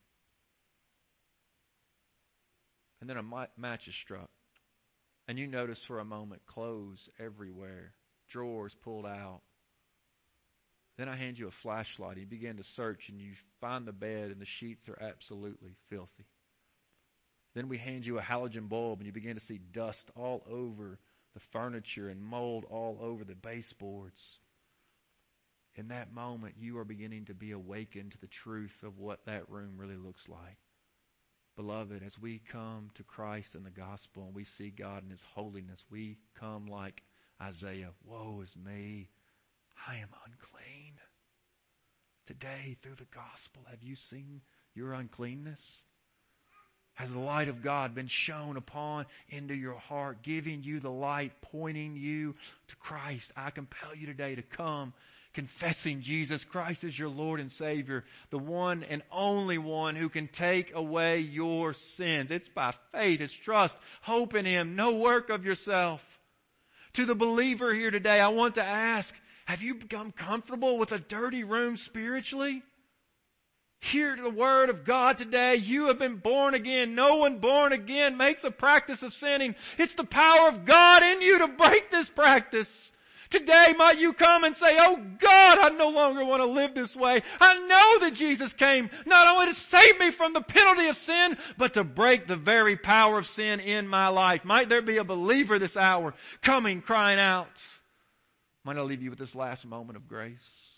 And 3.02 3.10
then 3.10 3.18
a 3.18 3.48
match 3.58 3.88
is 3.88 3.96
struck. 3.96 4.30
And 5.28 5.38
you 5.38 5.48
notice 5.48 5.84
for 5.84 6.00
a 6.00 6.06
moment 6.06 6.46
clothes 6.46 7.10
everywhere 7.20 7.92
drawers 8.30 8.76
pulled 8.84 9.06
out. 9.06 9.42
Then 10.98 11.10
I 11.10 11.16
hand 11.16 11.38
you 11.38 11.48
a 11.48 11.52
flashlight 11.52 12.14
and 12.14 12.22
you 12.22 12.28
begin 12.28 12.58
to 12.58 12.64
search 12.64 13.10
and 13.10 13.20
you 13.20 13.34
find 13.60 13.86
the 13.86 13.92
bed 13.92 14.32
and 14.32 14.40
the 14.40 14.46
sheets 14.46 14.88
are 14.88 14.98
absolutely 15.02 15.76
filthy. 15.90 16.26
Then 17.56 17.70
we 17.70 17.78
hand 17.78 18.06
you 18.06 18.20
a 18.20 18.22
halogen 18.22 18.68
bulb 18.68 19.00
and 19.00 19.08
you 19.08 19.14
begin 19.14 19.36
to 19.36 19.44
see 19.44 19.60
dust 19.72 20.12
all 20.16 20.44
over 20.48 21.00
the 21.34 21.40
furniture 21.40 22.10
and 22.10 22.22
mold 22.22 22.66
all 22.70 23.00
over 23.02 23.24
the 23.24 23.34
baseboards. 23.34 24.40
In 25.76 25.88
that 25.88 26.14
moment, 26.14 26.56
you 26.60 26.78
are 26.78 26.86
beginning 26.86 27.26
to 27.26 27.34
be 27.34 27.52
awakened 27.52 28.12
to 28.12 28.20
the 28.20 28.28
truth 28.28 28.84
of 28.84 29.00
what 29.00 29.26
that 29.26 29.50
room 29.50 29.74
really 29.78 29.98
looks 29.98 30.28
like. 30.28 30.58
Beloved, 31.56 32.04
as 32.06 32.20
we 32.20 32.40
come 32.40 32.90
to 32.96 33.04
Christ 33.04 33.56
and 33.56 33.66
the 33.66 33.72
gospel 33.72 34.26
and 34.26 34.36
we 34.36 34.44
see 34.44 34.70
God 34.70 35.04
in 35.04 35.10
His 35.10 35.24
holiness, 35.24 35.86
we 35.90 36.18
come 36.38 36.68
like 36.68 37.04
Isaiah, 37.42 37.92
woe 38.04 38.42
is 38.44 38.56
me. 38.58 39.10
I 39.88 39.96
am 39.96 40.10
unclean. 40.26 41.00
Today, 42.28 42.76
through 42.82 42.96
the 42.96 43.08
gospel, 43.14 43.64
have 43.70 43.84
you 43.84 43.96
seen 43.96 44.42
your 44.74 44.94
uncleanness? 44.94 45.84
Has 46.96 47.12
the 47.12 47.20
light 47.20 47.50
of 47.50 47.62
God 47.62 47.94
been 47.94 48.08
shown 48.08 48.58
upon 48.58 49.06
into 49.30 49.54
your 49.54 49.76
heart, 49.76 50.24
giving 50.24 50.64
you 50.64 50.80
the 50.80 50.92
light, 50.92 51.34
pointing 51.42 51.96
you 51.96 52.36
to 52.70 52.76
Christ? 52.78 53.32
I 53.36 53.52
compel 53.52 53.94
you 53.96 54.08
today 54.08 54.36
to 54.36 54.42
come 54.42 54.94
confessing 55.36 56.02
Jesus 56.02 56.46
Christ 56.46 56.86
as 56.86 56.98
your 56.98 57.10
Lord 57.10 57.42
and 57.42 57.52
Savior, 57.52 58.06
the 58.30 58.40
one 58.40 58.84
and 58.84 59.04
only 59.12 59.58
one 59.58 59.98
who 59.98 60.08
can 60.08 60.30
take 60.30 60.74
away 60.74 61.20
your 61.20 61.74
sins. 61.74 62.32
It's 62.32 62.48
by 62.48 62.74
faith, 62.94 63.20
it's 63.20 63.34
trust, 63.34 63.76
hope 64.02 64.34
in 64.34 64.46
Him, 64.46 64.78
no 64.78 64.96
work 64.96 65.30
of 65.30 65.46
yourself. 65.46 66.02
To 66.94 67.06
the 67.06 67.16
believer 67.16 67.74
here 67.74 67.92
today, 67.92 68.22
I 68.22 68.30
want 68.30 68.56
to 68.56 68.64
ask, 68.64 69.14
have 69.46 69.62
you 69.62 69.76
become 69.76 70.14
comfortable 70.14 70.78
with 70.78 70.94
a 70.94 71.00
dirty 71.00 71.44
room 71.44 71.76
spiritually? 71.76 72.64
Hear 73.80 74.16
the 74.16 74.30
word 74.30 74.70
of 74.70 74.84
God 74.84 75.18
today. 75.18 75.56
You 75.56 75.88
have 75.88 76.00
been 76.00 76.16
born 76.16 76.54
again. 76.56 76.96
No 76.96 77.18
one 77.18 77.38
born 77.38 77.72
again 77.72 78.18
makes 78.18 78.44
a 78.44 78.52
practice 78.52 79.04
of 79.04 79.14
sinning. 79.14 79.56
It's 79.78 79.96
the 79.96 80.04
power 80.04 80.48
of 80.48 80.66
God 80.66 81.04
in 81.04 81.22
you 81.22 81.40
to 81.40 81.48
break 81.48 81.92
this 81.92 82.10
practice. 82.10 82.92
Today 83.30 83.74
might 83.78 84.00
you 84.00 84.14
come 84.14 84.44
and 84.44 84.56
say, 84.56 84.78
Oh 84.80 84.98
God, 85.20 85.60
I 85.60 85.70
no 85.70 85.90
longer 85.90 86.24
want 86.24 86.42
to 86.42 86.46
live 86.46 86.74
this 86.74 86.96
way. 86.96 87.22
I 87.40 87.60
know 87.68 88.06
that 88.06 88.14
Jesus 88.14 88.54
came 88.54 88.90
not 89.06 89.28
only 89.28 89.48
to 89.48 89.54
save 89.54 90.00
me 90.00 90.12
from 90.12 90.34
the 90.34 90.42
penalty 90.42 90.88
of 90.88 90.96
sin, 90.96 91.38
but 91.58 91.74
to 91.74 91.84
break 91.84 92.28
the 92.28 92.36
very 92.36 92.78
power 92.78 93.18
of 93.18 93.28
sin 93.28 93.60
in 93.60 93.88
my 93.88 94.08
life. 94.08 94.46
Might 94.46 94.70
there 94.70 94.82
be 94.82 94.98
a 94.98 95.04
believer 95.04 95.60
this 95.60 95.78
hour 95.78 96.14
coming, 96.42 96.82
crying 96.82 97.20
out? 97.20 97.62
Might 98.64 98.78
I 98.78 98.82
leave 98.82 99.02
you 99.02 99.10
with 99.10 99.20
this 99.20 99.36
last 99.36 99.66
moment 99.66 99.98
of 99.98 100.08
grace? 100.08 100.76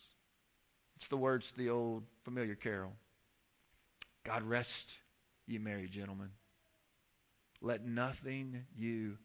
It's 0.97 1.09
the 1.09 1.15
words 1.17 1.51
to 1.51 1.57
the 1.59 1.69
old 1.69 2.05
familiar 2.23 2.55
carol. 2.55 2.93
God 4.23 4.41
rest 4.41 4.89
ye 5.45 5.59
merry 5.59 5.87
gentlemen. 5.87 6.29
Let 7.61 7.85
nothing 7.85 8.63
you 8.75 9.19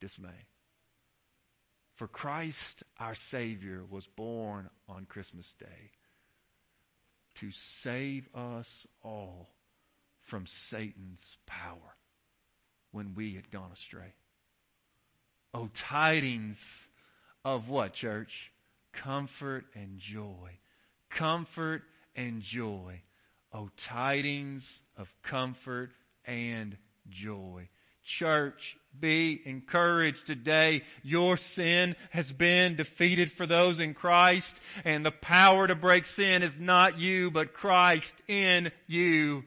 dismay. 0.00 0.46
For 1.96 2.08
Christ 2.08 2.84
our 2.98 3.14
Savior 3.14 3.82
was 3.90 4.06
born 4.06 4.70
on 4.88 5.04
Christmas 5.04 5.54
Day 5.60 5.90
to 7.34 7.50
save 7.52 8.26
us 8.34 8.86
all 9.02 9.50
from 10.22 10.46
Satan's 10.46 11.36
power 11.44 11.96
when 12.92 13.14
we 13.14 13.34
had 13.34 13.50
gone 13.50 13.72
astray. 13.72 14.14
Oh, 15.52 15.68
tidings 15.74 16.88
of 17.44 17.68
what, 17.68 17.92
church? 17.92 18.52
Comfort 18.94 19.66
and 19.74 19.98
joy. 19.98 20.52
Comfort 21.10 21.82
and 22.14 22.40
joy. 22.40 23.02
Oh, 23.52 23.68
tidings 23.76 24.82
of 24.96 25.12
comfort 25.22 25.90
and 26.24 26.76
joy. 27.08 27.68
Church, 28.02 28.76
be 28.98 29.40
encouraged 29.44 30.26
today. 30.26 30.82
Your 31.02 31.36
sin 31.36 31.96
has 32.10 32.32
been 32.32 32.76
defeated 32.76 33.30
for 33.30 33.46
those 33.46 33.78
in 33.78 33.94
Christ 33.94 34.56
and 34.84 35.04
the 35.04 35.10
power 35.10 35.66
to 35.66 35.74
break 35.74 36.06
sin 36.06 36.42
is 36.42 36.58
not 36.58 36.98
you, 36.98 37.30
but 37.30 37.52
Christ 37.52 38.14
in 38.26 38.72
you. 38.86 39.44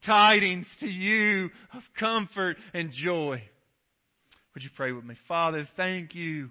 Tidings 0.00 0.76
to 0.78 0.88
you 0.88 1.50
of 1.74 1.92
comfort 1.94 2.56
and 2.72 2.92
joy. 2.92 3.42
Would 4.54 4.64
you 4.64 4.70
pray 4.70 4.92
with 4.92 5.04
me? 5.04 5.14
Father, 5.26 5.64
thank 5.64 6.14
you 6.14 6.50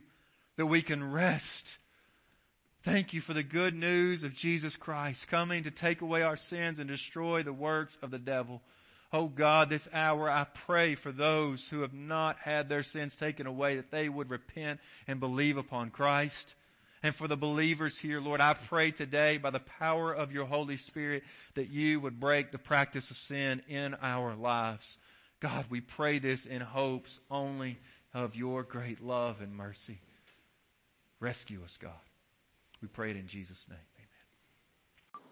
that 0.58 0.66
we 0.66 0.82
can 0.82 1.12
rest. 1.12 1.66
Thank 2.88 3.12
you 3.12 3.20
for 3.20 3.34
the 3.34 3.44
good 3.44 3.76
news 3.76 4.24
of 4.24 4.34
Jesus 4.34 4.78
Christ 4.78 5.28
coming 5.28 5.66
to 5.66 5.72
take 5.72 6.00
away 6.00 6.22
our 6.22 6.38
sins 6.38 6.80
and 6.80 6.88
destroy 6.88 7.44
the 7.44 7.52
works 7.52 7.98
of 8.02 8.12
the 8.12 8.18
devil. 8.18 8.62
Oh 9.12 9.28
God, 9.28 9.70
this 9.70 9.90
hour 9.92 10.30
I 10.30 10.46
pray 10.66 10.96
for 10.96 11.12
those 11.12 11.68
who 11.68 11.82
have 11.82 11.94
not 11.94 12.38
had 12.38 12.70
their 12.70 12.84
sins 12.84 13.18
taken 13.18 13.46
away 13.46 13.76
that 13.76 13.92
they 13.92 14.08
would 14.08 14.30
repent 14.30 14.80
and 15.06 15.20
believe 15.20 15.58
upon 15.58 15.90
Christ. 15.90 16.56
And 17.04 17.14
for 17.14 17.28
the 17.28 17.36
believers 17.36 17.98
here, 17.98 18.22
Lord, 18.22 18.40
I 18.40 18.54
pray 18.54 18.92
today 18.92 19.36
by 19.36 19.50
the 19.50 19.60
power 19.60 20.14
of 20.14 20.32
your 20.32 20.46
Holy 20.46 20.78
Spirit 20.78 21.24
that 21.56 21.68
you 21.68 22.00
would 22.00 22.22
break 22.22 22.54
the 22.54 22.58
practice 22.58 23.12
of 23.12 23.18
sin 23.18 23.64
in 23.68 23.96
our 24.02 24.34
lives. 24.34 24.96
God, 25.42 25.66
we 25.70 25.82
pray 25.82 26.20
this 26.20 26.46
in 26.46 26.62
hopes 26.62 27.20
only 27.30 27.80
of 28.14 28.38
your 28.38 28.64
great 28.64 29.04
love 29.04 29.42
and 29.42 29.54
mercy. 29.54 30.00
Rescue 31.20 31.66
us, 31.66 31.78
God. 31.82 31.92
We 32.82 32.88
pray 32.88 33.10
it 33.12 33.18
in 33.18 33.28
Jesus' 33.28 33.66
name. 33.70 33.80
Amen. 33.98 35.24